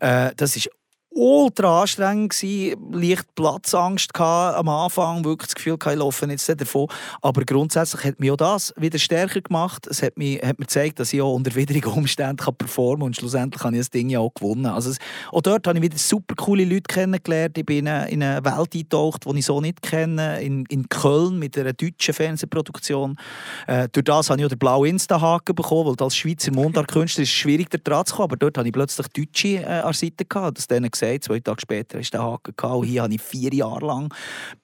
Äh, 0.00 0.32
das 0.36 0.56
ist 0.56 0.70
ultra 1.18 1.82
anstrengend 1.82 2.32
gewesen, 2.32 2.92
leicht 2.92 3.34
Platzangst 3.34 4.18
am 4.18 4.68
Anfang, 4.68 5.24
wirklich 5.24 5.48
das 5.48 5.54
Gefühl, 5.54 5.76
ich 5.78 5.94
laufe 5.96 6.26
jetzt 6.26 6.48
davon. 6.60 6.86
Aber 7.20 7.44
grundsätzlich 7.44 8.04
hat 8.04 8.20
mich 8.20 8.30
auch 8.30 8.36
das 8.36 8.72
wieder 8.76 8.98
stärker 8.98 9.40
gemacht. 9.40 9.86
Es 9.86 10.02
hat, 10.02 10.16
mich, 10.16 10.40
hat 10.40 10.58
mir 10.58 10.66
gezeigt, 10.66 11.00
dass 11.00 11.12
ich 11.12 11.20
auch 11.20 11.34
unter 11.34 11.54
widrigen 11.54 11.92
Umständen 11.92 12.36
performen 12.36 13.00
kann 13.00 13.06
und 13.06 13.16
schlussendlich 13.16 13.62
habe 13.62 13.74
ich 13.74 13.80
das 13.80 13.90
Ding 13.90 14.08
ja 14.08 14.20
auch 14.20 14.32
gewonnen. 14.32 14.66
Also 14.66 14.90
es, 14.90 14.98
auch 15.32 15.42
dort 15.42 15.66
habe 15.66 15.78
ich 15.78 15.82
wieder 15.82 15.98
super 15.98 16.34
coole 16.36 16.64
Leute 16.64 16.82
kennengelernt. 16.82 17.58
Ich 17.58 17.66
bin 17.66 17.78
in 17.78 17.88
eine, 17.88 18.10
in 18.10 18.22
eine 18.22 18.44
Welt 18.44 18.74
eingetaucht, 18.74 19.24
die 19.26 19.38
ich 19.38 19.46
so 19.46 19.60
nicht 19.60 19.82
kenne, 19.82 20.40
in, 20.40 20.64
in 20.66 20.88
Köln 20.88 21.38
mit 21.38 21.58
einer 21.58 21.72
deutschen 21.72 22.14
Fernsehproduktion. 22.14 23.16
Äh, 23.66 23.88
durch 23.90 24.04
das 24.04 24.30
habe 24.30 24.40
ich 24.40 24.46
auch 24.46 24.50
den 24.50 24.58
blauen 24.58 24.90
Insta-Haken 24.90 25.54
bekommen, 25.54 25.96
weil 25.98 26.04
als 26.04 26.16
Schweizer 26.16 26.52
Mundartkünstler 26.52 27.22
ist 27.22 27.30
es 27.30 27.34
schwierig, 27.34 27.70
da 27.70 27.78
dran 27.78 28.06
zu 28.06 28.14
kommen. 28.14 28.24
Aber 28.24 28.36
dort 28.36 28.56
habe 28.56 28.68
ich 28.68 28.72
plötzlich 28.72 29.08
Deutsche 29.08 29.48
äh, 29.48 29.64
an 29.64 29.82
der 29.82 29.92
Seite 29.94 30.24
gehabt, 30.24 30.58
das 30.58 30.68
denen 30.68 30.90
gesagt, 30.90 31.07
zwei 31.20 31.40
Tage 31.40 31.60
später 31.60 31.98
hast 31.98 32.10
du 32.12 32.18
den 32.18 32.24
Haken 32.24 32.54
gehabt. 32.56 32.76
Und 32.76 32.84
hier 32.84 33.02
habe 33.02 33.14
ich 33.14 33.22
vier 33.22 33.52
Jahre 33.52 33.86
lang 33.86 34.14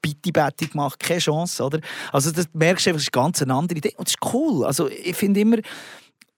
Bitti-Betti 0.02 0.68
gemacht, 0.68 0.98
keine 1.00 1.20
Chance. 1.20 1.62
Oder? 1.62 1.80
Also 2.12 2.30
das 2.30 2.46
merkst 2.52 2.87
du 2.87 2.90
einfach, 2.90 2.98
das 2.98 3.04
ist 3.04 3.12
ganz 3.12 3.42
eine 3.42 3.54
andere 3.54 3.78
Idee. 3.78 3.94
Und 3.96 4.09
das 4.09 4.14
ist 4.14 4.35
cool. 4.35 4.64
Also 4.64 4.88
ich 4.88 5.16
finde 5.16 5.40
immer, 5.40 5.59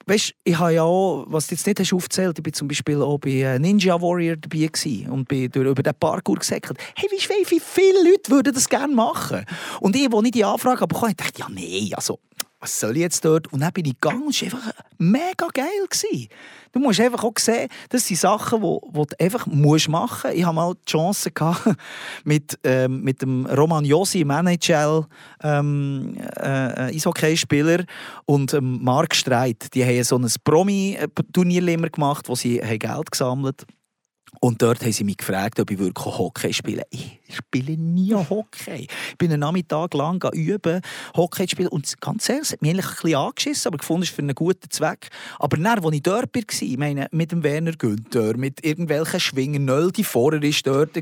Weißt, 0.08 0.34
ich 0.44 0.56
habe 0.56 0.72
ja 0.72 0.84
auch, 0.84 1.24
was 1.26 1.48
du 1.48 1.56
jetzt 1.56 1.66
nicht 1.66 1.80
hast 1.80 1.92
aufgezählt, 1.92 2.38
ich 2.38 2.44
war 2.44 2.52
zum 2.52 2.68
Beispiel 2.68 3.02
auch 3.02 3.18
bei 3.18 3.40
äh, 3.40 3.58
Ninja 3.58 4.00
Warrior 4.00 4.36
dabei 4.36 4.70
und 5.10 5.26
bin 5.26 5.50
durch, 5.50 5.66
über 5.66 5.82
den 5.82 5.94
Parkour 5.98 6.36
gesagt, 6.36 6.72
hey, 6.94 7.08
wie, 7.10 7.50
wie 7.50 7.60
viele 7.60 8.08
Leute 8.08 8.30
würden 8.30 8.54
das 8.54 8.68
gerne 8.68 8.94
machen? 8.94 9.44
Und 9.80 9.96
ich, 9.96 10.06
als 10.08 10.24
ich 10.24 10.30
die 10.30 10.44
Anfrage 10.44 10.82
habe, 10.82 10.94
ich 11.08 11.16
dachte, 11.16 11.40
ja, 11.40 11.48
nee, 11.48 11.90
also 11.92 12.20
was 12.60 12.80
soll 12.80 12.96
ich 12.96 13.02
jetzt 13.02 13.24
dort? 13.24 13.52
Und 13.52 13.60
dann 13.60 13.72
bin 13.72 13.84
ich 13.84 14.00
gegangen 14.00 14.22
und 14.22 14.34
es 14.34 14.52
war 14.52 14.58
einfach 14.58 14.72
mega 14.98 15.48
geil. 15.52 15.66
Gewesen. 15.88 16.28
Du 16.72 16.80
musst 16.80 17.00
einfach 17.00 17.22
auch 17.22 17.32
sehen, 17.38 17.68
das 17.90 18.06
sind 18.06 18.18
Sachen, 18.18 18.60
die, 18.60 18.78
du 18.92 19.04
einfach 19.18 19.46
machen 19.46 19.60
musst. 19.60 19.88
Ich 20.32 20.44
hatte 20.44 20.54
mal 20.54 20.74
die 20.74 20.90
Chance 20.90 21.30
gehabt, 21.30 21.68
mit, 22.24 22.58
ähm, 22.64 23.02
mit 23.02 23.22
dem 23.22 23.46
Roman 23.46 23.84
Josi, 23.84 24.24
Manager, 24.24 25.06
ähm, 25.42 26.16
äh, 26.36 26.94
Eishockeyspieler, 26.94 27.84
und 28.24 28.54
ähm, 28.54 28.82
Mark 28.82 29.14
Streit. 29.14 29.74
Die 29.74 29.84
haben 29.84 30.02
so 30.04 30.16
ein 30.18 30.30
Promi-Turnier 30.44 31.76
gemacht, 31.90 32.28
wo 32.28 32.34
sie 32.34 32.58
Geld 32.58 33.10
gesammelt 33.10 33.62
haben. 33.62 33.76
Und 34.40 34.62
dort 34.62 34.82
haben 34.82 34.92
sie 34.92 35.04
mich 35.04 35.16
gefragt, 35.16 35.60
ob 35.60 35.70
ich 35.70 35.78
wirklich 35.78 36.06
Hockey 36.06 36.52
spiele. 36.52 36.82
Ich 36.90 37.20
spiele 37.30 37.76
nie 37.76 38.14
Hockey. 38.14 38.86
Ich 39.10 39.18
bin 39.18 39.32
einen 39.32 39.40
Nachmittag 39.40 39.94
lang 39.94 40.22
üben, 40.32 40.80
Hockey 41.16 41.46
zu 41.46 41.52
spielen. 41.52 41.68
Und 41.68 42.00
ganz 42.00 42.28
ehrlich, 42.28 42.44
es 42.44 42.52
hat 42.52 42.62
mich 42.62 42.72
ein 42.72 42.76
bisschen 42.76 43.14
angeschissen, 43.14 43.68
aber 43.68 43.78
gefunden, 43.78 44.02
es 44.02 44.10
für 44.10 44.22
einen 44.22 44.34
guten 44.34 44.70
Zweck. 44.70 45.08
Aber 45.38 45.56
dann, 45.56 45.66
als 45.66 45.94
ich 45.94 46.02
dort 46.02 46.34
war, 46.34 46.42
ich 46.60 46.76
meine, 46.76 47.08
mit 47.10 47.32
dem 47.32 47.42
Werner 47.42 47.72
Günther, 47.72 48.36
mit 48.36 48.64
irgendwelchen 48.64 49.20
Schwingen, 49.20 49.64
Nöldi 49.64 50.04
vorher 50.04 50.42
war 50.42 50.50
dort, 50.64 50.96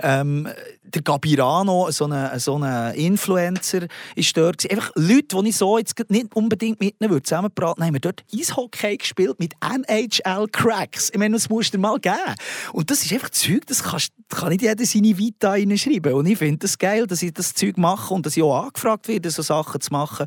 ähm, 0.00 0.48
der 0.94 1.02
Gabirano, 1.02 1.90
so 1.90 2.06
ein 2.06 2.38
so 2.38 2.56
Influencer, 2.94 3.86
ist 4.14 4.36
dort. 4.36 4.70
Einfach 4.70 4.90
Leute, 4.94 5.36
die 5.42 5.48
ich 5.48 5.56
so 5.56 5.78
jetzt 5.78 5.94
nicht 6.08 6.34
unbedingt 6.34 6.80
mit 6.80 6.94
ihnen 7.00 7.10
würde 7.10 7.22
zusammenbraten, 7.22 7.84
haben 7.84 7.94
wir 7.94 8.00
dort 8.00 8.24
Eishockey 8.32 8.96
gespielt 8.96 9.38
mit 9.38 9.54
NHL-Cracks. 9.60 11.10
Ich 11.12 11.18
meine, 11.18 11.34
das 11.34 11.48
musst 11.48 11.72
du 11.72 11.78
dir 11.78 11.82
mal 11.82 11.98
geben. 11.98 12.34
Und 12.72 12.90
das 12.90 13.04
ist 13.04 13.12
einfach 13.12 13.30
Zeug, 13.30 13.66
das 13.66 13.82
kannst, 13.82 14.12
kann 14.28 14.50
nicht 14.50 14.62
jeder 14.62 14.84
seine 14.84 15.16
Vita 15.16 15.50
reinschreiben. 15.50 16.14
Und 16.14 16.26
ich 16.26 16.38
finde 16.38 16.58
das 16.58 16.78
geil, 16.78 17.06
dass 17.06 17.22
ich 17.22 17.32
das 17.32 17.54
Zeug 17.54 17.76
mache 17.78 18.14
und 18.14 18.26
dass 18.26 18.36
ich 18.36 18.42
auch 18.42 18.64
angefragt 18.64 19.08
werde, 19.08 19.30
so 19.30 19.42
Sachen 19.42 19.80
zu 19.80 19.92
machen. 19.92 20.26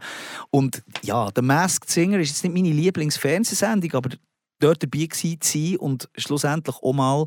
Und 0.51 0.84
ja, 1.01 1.30
«The 1.36 1.41
Masked 1.41 1.89
Singer» 1.89 2.19
ist 2.19 2.30
jetzt 2.30 2.43
nicht 2.43 2.54
meine 2.54 2.73
Lieblingsfernsehsendung, 2.73 3.93
aber 3.93 4.10
dort 4.60 4.84
dabei 4.84 5.08
zu 5.10 5.36
sein 5.41 5.78
und 5.78 6.10
schlussendlich 6.17 6.75
auch 6.82 6.93
mal 6.93 7.25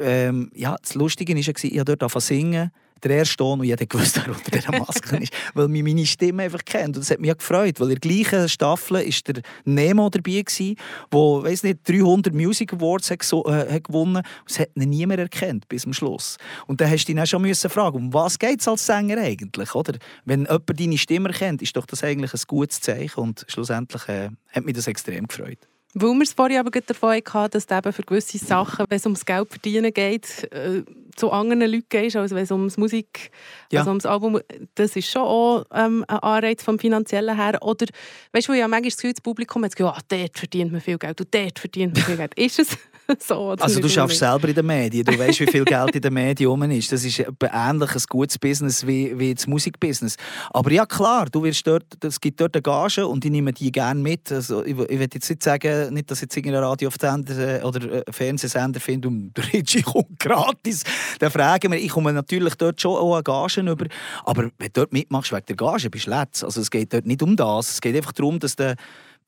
ähm, 0.00 0.50
ja, 0.54 0.76
das 0.80 0.94
Lustige 0.94 1.34
war, 1.34 1.38
ich 1.40 1.78
habe 1.78 1.96
dort 1.96 2.22
singen 2.22 2.70
der 3.04 3.18
erste 3.18 3.36
Ton 3.36 3.60
und 3.60 3.66
jeder 3.66 3.86
gewusst, 3.86 4.20
wer 4.24 4.34
unter 4.34 4.50
dieser 4.50 4.72
Maske 4.78 5.16
ist, 5.18 5.32
weil 5.54 5.68
mich 5.68 5.82
meine 5.82 6.06
Stimme 6.06 6.44
einfach 6.44 6.64
kennt. 6.64 6.96
Und 6.96 6.98
das 6.98 7.10
hat 7.10 7.20
mich 7.20 7.28
ja 7.28 7.34
gefreut, 7.34 7.78
weil 7.78 7.90
in 7.90 7.98
der 8.00 8.10
gleichen 8.10 8.48
Staffel 8.48 8.96
ist 9.02 9.28
der 9.28 9.42
Nemo 9.64 10.08
dabei 10.08 10.42
gewesen, 10.42 10.76
wo, 11.10 11.42
weiß 11.42 11.64
nicht, 11.64 11.88
300 11.88 12.32
Music 12.34 12.72
Awards 12.72 13.10
hat, 13.10 13.20
äh, 13.20 13.74
hat 13.74 13.84
gewonnen. 13.84 14.22
Das 14.46 14.58
hat 14.58 14.70
ihn 14.74 14.88
niemand 14.88 15.20
erkannt 15.20 15.68
bis 15.68 15.82
zum 15.82 15.92
Schluss. 15.92 16.36
Und 16.66 16.80
dann 16.80 16.90
hast 16.90 17.04
du 17.06 17.12
ihn 17.12 17.20
auch 17.20 17.26
schon 17.26 17.42
müssen 17.42 17.70
fragen, 17.70 17.96
um 17.96 18.14
was 18.14 18.38
geht 18.38 18.60
es 18.60 18.68
als 18.68 18.86
Sänger 18.86 19.18
eigentlich, 19.18 19.74
oder? 19.74 19.94
Wenn 20.24 20.42
jemand 20.42 20.80
deine 20.80 20.98
Stimme 20.98 21.28
erkennt, 21.28 21.62
ist 21.62 21.76
doch 21.76 21.86
das 21.86 22.02
eigentlich 22.02 22.32
ein 22.32 22.40
gutes 22.46 22.80
Zeichen 22.80 23.20
und 23.20 23.44
schlussendlich 23.48 24.08
äh, 24.08 24.30
hat 24.50 24.64
mich 24.64 24.74
das 24.74 24.86
extrem 24.86 25.26
gefreut. 25.26 25.58
Weil 25.94 26.10
wir 26.14 26.22
es 26.22 26.32
vorhin 26.32 26.58
aber 26.58 26.70
davon 26.70 27.10
hatten, 27.10 27.50
dass 27.52 27.66
du 27.66 27.76
eben 27.76 27.92
für 27.92 28.02
gewisse 28.02 28.38
Sachen, 28.38 28.84
wenn 28.88 28.96
es 28.96 29.06
ums 29.06 29.24
Geld 29.24 29.48
verdienen 29.48 29.92
geht, 29.92 30.52
äh, 30.52 30.82
zu 31.14 31.30
anderen 31.30 31.70
Leuten 31.70 31.86
gehst, 31.88 32.16
als 32.16 32.32
wenn 32.32 32.42
es 32.42 32.50
ums 32.50 32.76
Musik, 32.76 33.30
ja. 33.70 33.80
also 33.80 33.90
ums 33.90 34.04
Album, 34.04 34.40
das 34.74 34.96
ist 34.96 35.08
schon 35.08 35.22
auch 35.22 35.64
ähm, 35.72 36.04
ein 36.08 36.18
Anreiz 36.18 36.64
vom 36.64 36.80
Finanziellen 36.80 37.36
her. 37.36 37.58
Oder, 37.62 37.86
weißt 38.32 38.48
du, 38.48 38.54
ja 38.54 38.66
manchmal 38.66 38.90
das 38.90 38.96
Gefühl, 38.96 39.12
das 39.12 39.20
Publikum 39.20 39.64
hat 39.64 39.76
gesagt, 39.76 40.10
ja, 40.10 40.18
dort 40.18 40.38
verdient 40.38 40.72
man 40.72 40.80
viel 40.80 40.98
Geld 40.98 41.20
und 41.20 41.32
dort 41.32 41.58
verdient 41.58 41.94
man 41.94 42.04
viel 42.04 42.16
Geld. 42.16 42.34
ist 42.34 42.58
es 42.58 42.76
so, 43.18 43.50
also 43.50 43.80
du 43.80 43.88
schaffst 43.88 44.18
selber 44.18 44.48
in 44.48 44.54
den 44.54 44.66
Medien, 44.66 45.04
du 45.04 45.18
weißt, 45.18 45.40
wie 45.40 45.46
viel 45.46 45.64
Geld 45.64 45.94
in 45.94 46.00
den 46.00 46.14
Medien 46.14 46.70
ist. 46.70 46.90
Das 46.90 47.04
ist 47.04 47.18
ähnlich 47.18 47.94
ein 47.94 48.02
gutes 48.08 48.38
Business 48.38 48.86
wie, 48.86 49.18
wie 49.18 49.34
das 49.34 49.46
Musikbusiness. 49.46 50.16
Aber 50.50 50.70
ja 50.72 50.86
klar, 50.86 51.26
du 51.30 51.42
wirst 51.42 51.66
dort, 51.66 51.84
es 52.02 52.20
gibt 52.20 52.40
dort 52.40 52.54
eine 52.54 52.62
Gage 52.62 53.06
und 53.06 53.24
ich 53.24 53.30
nehme 53.30 53.52
die 53.52 53.70
gerne 53.70 54.00
mit. 54.00 54.32
Also, 54.32 54.64
ich, 54.64 54.72
ich 54.72 54.98
will 54.98 55.08
jetzt 55.12 55.28
nicht 55.28 55.42
sagen, 55.42 55.92
nicht, 55.92 56.10
dass 56.10 56.20
jetzt 56.22 56.36
irgendein 56.36 56.64
Radiosender 56.64 57.60
äh, 57.60 57.62
oder 57.62 58.02
Fernsehsender 58.10 58.80
findet 58.80 59.10
und 59.10 59.34
der 59.36 59.52
Ritchie 59.52 59.82
kommt 59.82 60.18
gratis. 60.18 60.84
Dann 61.18 61.30
fragen 61.30 61.72
wir, 61.72 61.78
ich 61.78 61.90
komme 61.90 62.12
natürlich 62.12 62.54
dort 62.54 62.80
schon 62.80 62.96
auch 62.96 63.14
eine 63.14 63.22
Gage 63.22 63.60
über. 63.60 63.86
Aber 64.24 64.44
wenn 64.58 64.68
du 64.68 64.72
dort 64.72 64.92
mitmachst 64.92 65.32
wegen 65.32 65.46
der 65.46 65.56
Gage, 65.56 65.90
bist 65.90 66.06
du 66.06 66.10
letzt. 66.10 66.44
Also 66.44 66.60
es 66.60 66.70
geht 66.70 66.92
dort 66.92 67.06
nicht 67.06 67.22
um 67.22 67.36
das. 67.36 67.72
Es 67.72 67.80
geht 67.80 67.96
einfach 67.96 68.12
darum, 68.12 68.38
dass 68.38 68.56
der 68.56 68.76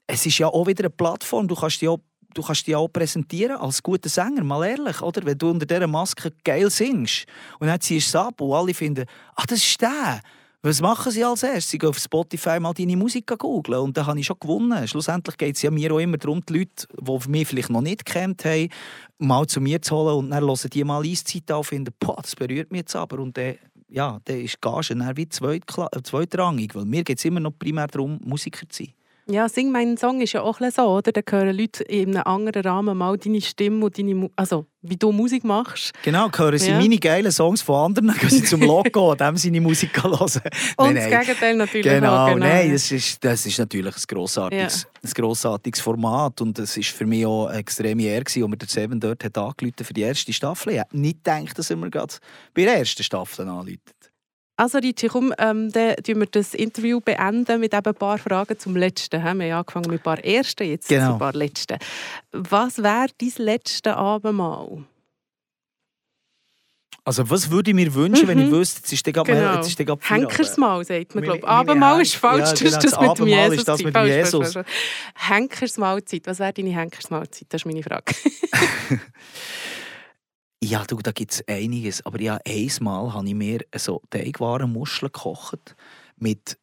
es 0.06 0.24
ist 0.24 0.38
ja 0.38 0.46
auch 0.46 0.66
wieder 0.66 0.84
eine 0.84 0.90
Plattform. 0.90 1.48
Du 1.48 1.54
kannst 1.54 1.82
auch, 1.84 1.98
du 2.34 2.42
kannst 2.42 2.66
dich 2.66 2.76
auch 2.76 2.88
präsentieren 2.88 3.56
als 3.56 3.82
guter 3.82 4.08
Sänger, 4.08 4.44
mal 4.44 4.66
ehrlich, 4.66 5.00
oder? 5.02 5.24
Wenn 5.24 5.38
du 5.38 5.50
unter 5.50 5.66
dieser 5.66 5.86
Maske 5.86 6.32
geil 6.44 6.70
singst 6.70 7.26
und 7.58 7.68
dann 7.68 7.80
ziehst 7.80 8.14
du 8.14 8.18
es 8.18 8.24
ab 8.24 8.40
und 8.40 8.52
alle 8.52 8.74
finden, 8.74 9.06
ach, 9.34 9.46
das 9.46 9.58
ist 9.58 9.80
der. 9.80 10.20
Was 10.62 10.80
machen 10.80 11.12
sie 11.12 11.22
als 11.22 11.44
erstes? 11.44 11.70
Sie 11.70 11.78
gehen 11.78 11.90
auf 11.90 11.98
Spotify 11.98 12.58
mal 12.58 12.74
deine 12.74 12.96
Musik 12.96 13.28
googeln 13.38 13.78
und 13.78 13.96
dann 13.96 14.06
habe 14.06 14.18
ich 14.18 14.26
schon 14.26 14.36
gewonnen. 14.40 14.88
Schlussendlich 14.88 15.36
geht 15.36 15.54
es 15.54 15.62
ja 15.62 15.70
mir 15.70 15.92
auch 15.92 16.00
immer 16.00 16.16
darum, 16.16 16.44
die 16.44 16.54
Leute, 16.54 16.88
die 17.00 17.30
mich 17.30 17.46
vielleicht 17.46 17.70
noch 17.70 17.82
nicht 17.82 18.04
kennt 18.04 18.44
haben, 18.44 18.68
mal 19.18 19.46
zu 19.46 19.60
mir 19.60 19.80
zu 19.80 19.94
holen 19.94 20.16
und 20.16 20.30
dann 20.30 20.42
hören 20.42 20.70
die 20.72 20.82
mal 20.82 21.04
Eiszeit 21.04 21.52
auf 21.52 21.58
und 21.58 21.64
finden, 21.66 21.94
boah, 22.00 22.20
das 22.20 22.34
berührt 22.34 22.72
mich 22.72 22.80
jetzt 22.80 22.96
aber 22.96 23.20
und 23.20 23.36
dann, 23.36 23.54
ja, 23.88 24.18
dann 24.24 24.40
ist 24.40 24.60
Gage 24.60 24.96
dann 24.96 25.16
wie 25.16 25.28
zweitrangig, 25.28 26.74
weil 26.74 26.84
mir 26.84 27.04
geht 27.04 27.18
es 27.18 27.24
immer 27.24 27.38
noch 27.38 27.56
primär 27.56 27.86
darum, 27.86 28.18
Musiker 28.24 28.68
zu 28.68 28.82
sein. 28.82 28.95
Ja, 29.28 29.48
«Sing 29.48 29.72
meinen 29.72 29.96
Song» 29.96 30.20
ist 30.20 30.34
ja 30.34 30.42
auch 30.42 30.60
so, 30.70 30.82
oder? 30.82 31.10
Da 31.10 31.20
hören 31.28 31.56
Leute 31.56 31.82
in 31.82 32.14
einem 32.14 32.22
anderen 32.24 32.62
Rahmen 32.62 32.96
mal 32.96 33.18
deine 33.18 33.40
Stimme 33.40 33.84
und 33.84 33.98
deine, 33.98 34.30
also 34.36 34.66
wie 34.82 34.96
du 34.96 35.10
Musik 35.10 35.42
machst. 35.42 35.92
Genau, 36.04 36.30
hören 36.32 36.56
sie 36.58 36.70
ja. 36.70 36.78
meine 36.78 36.96
geilen 36.96 37.32
Songs 37.32 37.60
von 37.60 37.86
anderen, 37.86 38.06
dann 38.06 38.18
gehen 38.18 38.30
sie 38.30 38.44
zum 38.44 38.60
Logo 38.62 39.10
und 39.10 39.20
dem 39.20 39.36
seine 39.36 39.60
Musik 39.60 40.00
hören. 40.04 40.20
Und 40.76 40.94
nein, 40.94 40.94
das 40.94 41.26
Gegenteil 41.26 41.56
natürlich 41.56 41.86
genau, 41.86 42.24
auch. 42.24 42.34
Genau, 42.34 42.46
nein, 42.46 42.70
das 42.70 42.92
ist, 42.92 43.24
das 43.24 43.44
ist 43.44 43.58
natürlich 43.58 43.96
ein 43.96 44.02
grossartiges, 44.06 44.82
ja. 44.82 44.88
ein 45.02 45.10
grossartiges 45.10 45.80
Format 45.80 46.40
und 46.40 46.56
es 46.60 46.76
war 46.76 46.84
für 46.84 47.06
mich 47.06 47.26
auch 47.26 47.46
eine 47.46 47.58
extreme 47.58 48.04
Ehre, 48.04 48.24
als 48.24 48.36
mir 48.36 48.56
der 48.56 48.68
Seven 48.68 49.00
dort 49.00 49.24
hat 49.24 49.36
für 49.36 49.92
die 49.92 50.02
erste 50.02 50.32
Staffel. 50.32 50.74
Ich 50.74 50.78
habe 50.78 50.96
nicht 50.96 51.24
gedacht, 51.24 51.58
dass 51.58 51.68
er 51.68 51.76
mir 51.76 51.90
gerade 51.90 52.14
bei 52.54 52.62
der 52.62 52.78
ersten 52.78 53.02
Staffel 53.02 53.48
anruft. 53.48 54.12
Also 54.58 54.78
Ricci, 54.78 55.08
komm, 55.08 55.34
ähm, 55.38 55.70
dann 55.70 55.96
beenden 55.96 56.20
wir 56.20 56.26
das 56.26 56.54
Interview 56.54 57.00
beenden 57.00 57.60
mit 57.60 57.74
eben 57.74 57.86
ein 57.86 57.94
paar 57.94 58.16
Fragen 58.16 58.58
zum 58.58 58.74
Letzten. 58.74 59.22
Wir 59.22 59.30
haben 59.30 59.42
ja 59.42 59.58
angefangen 59.58 59.90
mit 59.90 60.00
ein 60.00 60.02
paar 60.02 60.24
Ersten, 60.24 60.64
jetzt 60.64 60.88
genau. 60.88 61.12
ein 61.12 61.18
paar 61.18 61.34
Letzten. 61.34 61.78
Was 62.32 62.78
wäre 62.82 63.08
dein 63.18 63.32
letztes 63.36 63.92
Abendmahl? 63.92 64.84
Also 67.04 67.28
was 67.30 67.50
würde 67.50 67.70
ich 67.70 67.74
mir 67.74 67.94
wünschen, 67.94 68.24
mhm. 68.24 68.28
wenn 68.28 68.38
ich 68.40 68.46
mhm. 68.46 68.52
wüsste, 68.52 68.80
jetzt 68.80 68.92
ist 68.92 69.06
der 69.06 69.12
gerade 69.12 69.32
genau. 69.32 69.54
jetzt 69.54 69.68
ist 69.68 69.78
der 69.78 69.96
Henkersmahl, 70.00 70.84
sagt 70.84 71.14
man, 71.14 71.22
glaube 71.22 71.46
Abendmahl 71.46 72.02
ist 72.02 72.16
falsch, 72.16 72.48
ja, 72.48 72.54
genau, 72.54 72.80
das, 72.80 72.82
das 72.82 73.00
mit 73.00 73.18
dem 73.18 73.26
Jesus. 73.28 73.56
Ist 73.58 73.68
das 73.68 73.82
mit 73.84 73.92
falsch, 73.92 74.10
Jesus. 74.10 74.52
Falsch, 74.54 74.66
Henkersmahlzeit, 75.14 76.22
was 76.26 76.40
wäre 76.40 76.52
deine 76.52 76.70
Henkersmahlzeit? 76.70 77.46
Das 77.50 77.60
ist 77.60 77.66
meine 77.66 77.84
Frage. 77.84 78.12
Ja, 80.68 80.84
du, 80.84 80.96
da 80.96 81.12
gibt 81.12 81.32
es 81.32 81.44
einiges. 81.46 82.04
Aber 82.04 82.20
ja, 82.20 82.40
einmal 82.44 83.12
habe 83.14 83.28
ich 83.28 83.34
mir 83.34 83.60
so 83.76 84.02
Teigwaren-Muscheln 84.10 85.12
gekocht 85.12 85.76
mit 86.16 86.58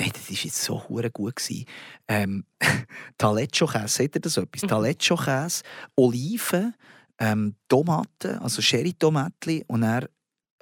Hey, 0.00 0.10
das 0.10 0.30
war 0.30 0.36
jetzt 0.42 0.62
so 0.62 0.82
gut. 1.12 1.34
Ähm, 2.08 2.46
Taleggio-Käse, 3.18 3.88
seht 3.88 4.16
ihr 4.16 4.22
das 4.22 4.38
etwas? 4.38 4.62
Mhm. 4.62 4.68
Taleggio-Käse, 4.68 5.62
Oliven, 5.96 6.74
ähm, 7.18 7.56
Tomaten, 7.68 8.38
also 8.38 8.62
Sherry-Tomatli 8.62 9.64
und 9.66 9.82
dann 9.82 10.06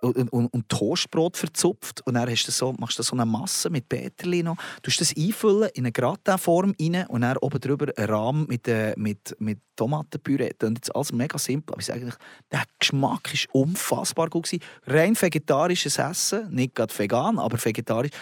und, 0.01 0.33
und, 0.33 0.47
und, 0.47 0.69
Toastbrot 0.69 1.37
verzupft 1.37 2.07
und 2.07 2.15
dann 2.15 2.29
hast 2.29 2.47
du 2.47 2.53
so, 2.53 2.73
machst 2.79 2.99
du 2.99 3.03
so 3.03 3.15
eine 3.15 3.27
Masse 3.27 3.71
mit 3.71 3.89
Peterli 3.89 4.43
noch, 4.43 4.57
du 4.83 4.91
das 4.91 5.15
einfüllen 5.17 5.71
in 5.75 5.85
eine 5.85 5.93
Gratin-Form 5.93 6.75
rein 6.81 7.07
und 7.09 7.23
dann 7.23 7.37
oben 7.39 7.61
drüber 7.61 7.87
einen 7.97 8.09
Rahmen 8.09 8.47
mit, 8.47 8.69
äh, 8.69 8.95
mit, 8.97 9.37
mit 9.39 9.59
Tomatenpüree. 9.77 10.49
Ist 10.49 10.63
jetzt 10.63 10.95
alles 10.95 11.13
mega 11.13 11.39
simpel, 11.39 11.73
aber 11.73 11.81
ich 11.81 11.87
sage 11.87 12.13
der 12.51 12.65
Geschmack 12.79 13.33
war 13.33 13.63
unfassbar 13.63 14.29
gut. 14.29 14.45
Gewesen. 14.45 14.63
Rein 14.87 15.21
vegetarisches 15.21 15.99
Essen, 15.99 16.53
nicht 16.55 16.75
gerade 16.75 16.97
vegan, 16.97 17.39
aber 17.39 17.63
vegetarisch. 17.63 18.13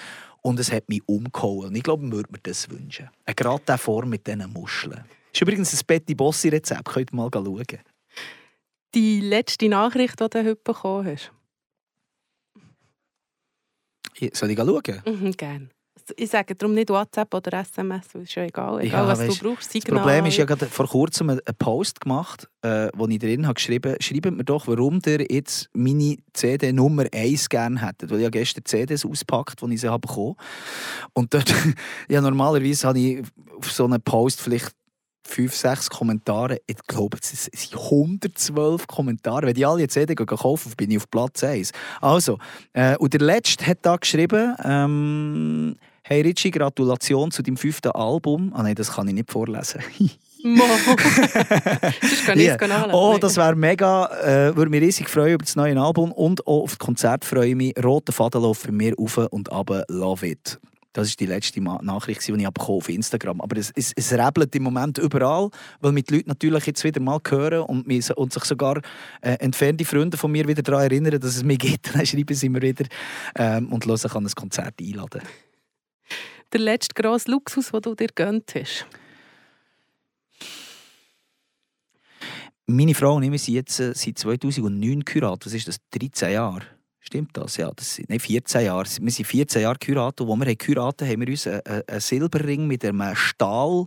Und 0.43 0.61
es 0.61 0.71
hat 0.73 0.89
mich 0.89 1.03
umgehauen. 1.07 1.69
Und 1.69 1.75
ich 1.75 1.83
glaube, 1.83 2.07
ich 2.07 2.12
würde 2.12 2.31
mir 2.33 2.39
das 2.43 2.71
wünschen. 2.71 3.11
Eine 3.25 3.35
Gratin-Form 3.35 4.09
mit 4.09 4.27
diesen 4.27 4.51
Muscheln. 4.53 4.93
Das 4.93 5.03
ist 5.35 5.43
übrigens 5.43 5.75
ein 5.75 5.81
Betty 5.87 6.15
Bossi-Rezept, 6.15 6.85
könnt 6.85 7.12
ihr 7.12 7.17
mal 7.17 7.29
schauen. 7.33 7.81
Die 8.95 9.21
letzte 9.21 9.69
Nachricht, 9.69 10.21
die 10.21 10.29
du 10.31 10.39
heute 10.39 10.57
bekommen 10.57 11.07
hast? 11.07 11.33
Soll 14.33 14.51
ich 14.51 14.59
schauen? 14.59 15.03
Mhm, 15.07 15.33
gerne. 15.33 15.69
Ich 16.17 16.31
sage 16.31 16.55
darum 16.55 16.75
nicht 16.75 16.89
WhatsApp 16.89 17.35
oder 17.35 17.59
SMS, 17.61 18.07
das 18.13 18.23
ist 18.23 18.35
ja 18.37 18.45
egal, 18.45 18.81
egal 18.81 19.05
ja, 19.05 19.09
was 19.09 19.19
weißt, 19.19 19.43
du 19.43 19.49
brauchst. 19.49 19.73
Signal. 19.73 19.97
Das 19.97 20.03
Problem 20.03 20.27
ist, 20.27 20.39
ich 20.39 20.49
habe 20.49 20.67
vor 20.67 20.87
kurzem 20.87 21.31
einen 21.31 21.41
Post 21.59 22.01
gemacht, 22.01 22.49
äh, 22.63 22.89
wo 22.95 23.09
ich 23.09 23.19
drin 23.19 23.45
habe 23.47 23.55
geschrieben 23.55 23.97
schreibt 23.99 24.31
mir 24.31 24.45
doch, 24.45 24.69
warum 24.69 25.01
ihr 25.05 25.27
jetzt 25.29 25.69
meine 25.73 26.17
CD 26.33 26.73
Nummer 26.73 27.07
1 27.13 27.49
gerne 27.49 27.85
hättet. 27.85 28.11
Weil 28.11 28.19
ich 28.19 28.25
habe 28.25 28.39
gestern 28.39 28.65
CDs 28.65 29.05
ausgepackt, 29.05 29.63
die 29.63 29.75
ich 29.75 29.81
sie 29.81 29.89
habe 29.89 30.07
bekommen. 30.07 30.37
Und 31.13 31.35
dort, 31.35 31.53
ja, 32.09 32.21
normalerweise 32.21 32.87
habe 32.87 33.01
ich 33.01 33.23
auf 33.57 33.73
so 33.73 33.85
einen 33.85 34.01
Post 34.01 34.41
vielleicht 34.41 34.76
fünf, 35.27 35.55
sechs 35.55 35.91
Kommentare. 35.91 36.59
Ich 36.67 36.79
glaube, 36.87 37.19
es 37.21 37.45
sind 37.45 37.75
112 37.75 38.87
Kommentare. 38.87 39.47
Wenn 39.47 39.55
die 39.55 39.67
alle 39.67 39.81
jetzt 39.81 39.95
CD 39.95 40.15
kaufen, 40.15 40.73
bin 40.77 40.91
ich 40.91 40.99
auf 40.99 41.11
Platz 41.11 41.45
1. 41.45 41.73
Also, 42.01 42.39
äh, 42.73 42.97
und 42.97 43.12
der 43.12 43.21
Letzte 43.21 43.67
hat 43.67 43.79
da 43.83 43.97
geschrieben, 43.97 44.55
ähm, 44.65 45.77
Hey 46.09 46.21
Richie, 46.21 46.53
Gratulation 46.53 47.33
zu 47.33 47.43
deinem 47.43 47.57
fünften 47.57 47.91
Album. 47.91 48.53
Ah 48.55 48.62
nein, 48.62 48.77
das 48.77 48.93
kann 48.93 49.09
ich 49.09 49.15
nicht 49.15 49.33
vorlesen. 49.33 49.81
das 50.45 52.25
kann 52.25 52.39
ich 52.39 52.47
yeah. 52.47 52.89
Oh, 52.93 53.19
das 53.21 53.37
wäre 53.37 53.57
mega. 53.57 54.07
Äh, 54.23 54.57
würde 54.57 54.71
mich 54.71 54.83
riesig 54.83 55.09
freuen 55.09 55.35
über 55.35 55.45
das 55.45 55.57
neue 55.57 55.77
Album 55.81 56.12
und 56.12 56.47
auch 56.47 56.62
auf 56.62 56.71
das 56.71 56.79
Konzert 56.79 57.25
freue 57.25 57.49
ich 57.49 57.57
mich. 57.57 57.75
Roter 57.83 58.12
Faden 58.12 58.41
läuft 58.41 58.67
bei 58.67 58.73
mir 58.73 58.95
auf 58.97 59.17
und 59.17 59.51
ab. 59.51 59.69
Love 59.89 60.29
it. 60.29 60.61
Das 60.97 61.09
ist 61.09 61.21
die 61.21 61.27
letzte 61.27 61.61
Nachricht, 61.61 62.27
die 62.27 62.33
ich 62.33 62.47
auf 62.47 62.89
Instagram 62.89 63.43
Aber 63.43 63.59
es, 63.59 63.71
es, 63.77 63.93
es 63.95 64.15
rebelt 64.15 64.55
im 64.55 64.63
Moment 64.63 64.97
überall, 64.97 65.51
weil 65.81 65.93
mit 65.93 66.11
Leuten 66.11 66.31
natürlich 66.31 66.65
jetzt 66.65 66.83
wieder 66.85 67.03
mal 67.03 67.21
hören 67.29 67.65
und, 67.65 67.87
mich, 67.87 68.17
und 68.17 68.33
sich 68.33 68.45
sogar 68.45 68.81
äh, 69.21 69.33
entfernte 69.33 69.85
Freunde 69.85 70.17
von 70.17 70.33
mir 70.33 70.49
wieder 70.49 70.63
daran 70.63 70.85
erinnern, 70.85 71.21
dass 71.21 71.37
es 71.37 71.45
mich 71.45 71.59
gibt. 71.59 71.95
Dann 71.95 72.07
schreiben 72.07 72.35
sie 72.35 72.49
mir 72.49 72.63
wieder 72.63 72.87
ähm, 73.35 73.71
und 73.71 73.85
hören 73.85 74.09
kann 74.09 74.25
ein 74.25 74.33
Konzert 74.35 74.81
einladen. 74.81 75.21
Der 76.51 76.61
letzte 76.61 76.95
grosse 76.95 77.31
Luxus, 77.31 77.73
den 77.73 77.83
du 77.83 77.95
dir 77.95 78.09
gönnt 78.15 78.55
hast? 78.55 78.87
Meine 82.67 82.95
Frau 82.95 83.17
und 83.17 83.23
ich 83.23 83.43
sind 83.43 83.55
jetzt 83.55 83.81
äh, 83.81 83.93
seit 83.95 84.17
2009 84.17 85.05
geheiratet. 85.05 85.45
Was 85.45 85.53
ist 85.53 85.69
das? 85.69 85.77
13 85.91 86.33
Jahre. 86.33 86.63
Stimmt 87.07 87.37
das? 87.37 87.57
Ja, 87.57 87.71
das 87.71 87.95
sind 87.95 88.21
14 88.21 88.64
Jahre. 88.64 88.85
Wir 89.01 89.11
sind 89.12 89.27
14 89.27 89.62
Jahre 89.62 89.79
geheiratet. 89.79 90.29
Als 90.29 90.40
wir 90.40 90.57
geheiratet 90.57 91.09
haben, 91.09 91.21
wir 91.21 91.29
uns 91.29 91.47
einen, 91.47 91.61
einen 91.64 92.01
Silberring 92.01 92.66
mit 92.66 92.85
einem 92.85 93.14
Stahl, 93.14 93.87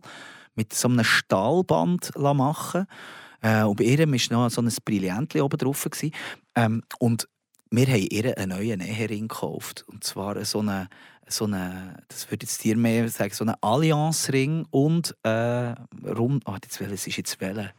mit 0.55 0.71
so 0.71 0.87
einem 0.87 1.03
Stahlband 1.03 2.15
machen 2.15 2.87
äh, 3.41 3.63
Und 3.63 3.75
bei 3.75 3.83
ihr 3.83 3.99
war 3.99 4.45
noch 4.45 4.49
so 4.49 4.61
ein 4.61 4.71
Brillantchen 4.85 5.41
oben 5.41 5.57
drauf. 5.57 5.85
Ähm, 6.55 6.81
und 6.99 7.27
wir 7.71 7.87
haben 7.87 8.07
ihr 8.09 8.37
einen 8.37 8.57
neuen 8.57 8.79
Nähering 8.79 9.27
gekauft. 9.27 9.83
Und 9.87 10.05
zwar 10.05 10.43
so 10.45 10.59
eine, 10.59 10.87
so 11.27 11.43
eine 11.43 12.01
das 12.07 12.31
würde 12.31 12.45
jetzt 12.45 12.63
dir 12.63 12.77
mehr 12.77 13.09
sagen, 13.09 13.33
so 13.33 13.43
einen 13.43 13.55
Allianzring 13.59 14.65
und 14.71 15.13
äh, 15.23 15.75
rund, 16.07 16.43
oh, 16.45 16.55
jetzt 16.63 16.79
welches 16.79 17.05
ist 17.05 17.17
jetzt 17.17 17.41
welche? 17.41 17.73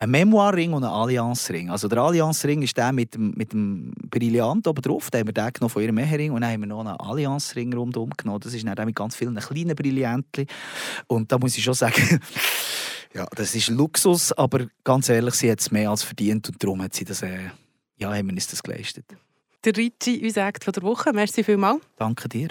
Ein 0.00 0.10
Memoir-Ring 0.10 0.72
und 0.72 0.82
ein 0.82 0.90
Allianz-Ring. 0.90 1.70
Also 1.70 1.86
der 1.86 1.98
Allianz-Ring 1.98 2.62
ist 2.62 2.76
der 2.76 2.90
mit 2.90 3.14
dem, 3.14 3.32
mit 3.36 3.52
dem 3.52 3.92
Brillant 4.10 4.66
oben 4.66 4.80
drauf. 4.80 5.10
Da 5.10 5.18
haben 5.18 5.28
wir 5.28 5.34
den 5.34 5.52
genommen 5.52 5.70
von 5.70 5.82
ihrem 5.82 5.94
Meherring 5.94 6.32
und 6.32 6.40
dann 6.40 6.52
haben 6.52 6.60
wir 6.60 6.68
noch 6.68 6.80
einen 6.80 6.96
Allianz-Ring 6.96 7.74
rundum 7.74 8.08
genommen. 8.16 8.40
Das 8.40 8.54
ist 8.54 8.66
dann 8.66 8.86
mit 8.86 8.96
ganz 8.96 9.14
vielen 9.14 9.36
kleinen 9.36 9.76
Brillantchen. 9.76 10.46
Und 11.06 11.30
da 11.30 11.38
muss 11.38 11.56
ich 11.58 11.62
schon 11.62 11.74
sagen, 11.74 12.18
ja, 13.14 13.26
das 13.36 13.54
ist 13.54 13.68
Luxus, 13.68 14.32
aber 14.32 14.66
ganz 14.84 15.10
ehrlich, 15.10 15.34
sie 15.34 15.50
hat 15.50 15.60
es 15.60 15.70
mehr 15.70 15.90
als 15.90 16.02
verdient 16.02 16.48
und 16.48 16.62
darum 16.62 16.82
hat 16.82 16.94
sie 16.94 17.04
das, 17.04 17.20
äh, 17.20 17.50
ja, 17.98 18.10
haben 18.10 18.26
wir 18.26 18.34
uns 18.34 18.46
das 18.46 18.62
geleistet. 18.62 19.04
Der 19.64 19.76
Ricci, 19.76 20.22
unser 20.24 20.46
Act 20.46 20.64
von 20.64 20.72
der 20.72 20.82
Woche. 20.82 21.12
Merci 21.12 21.44
vielmals. 21.44 21.82
Danke 21.96 22.26
dir. 22.26 22.48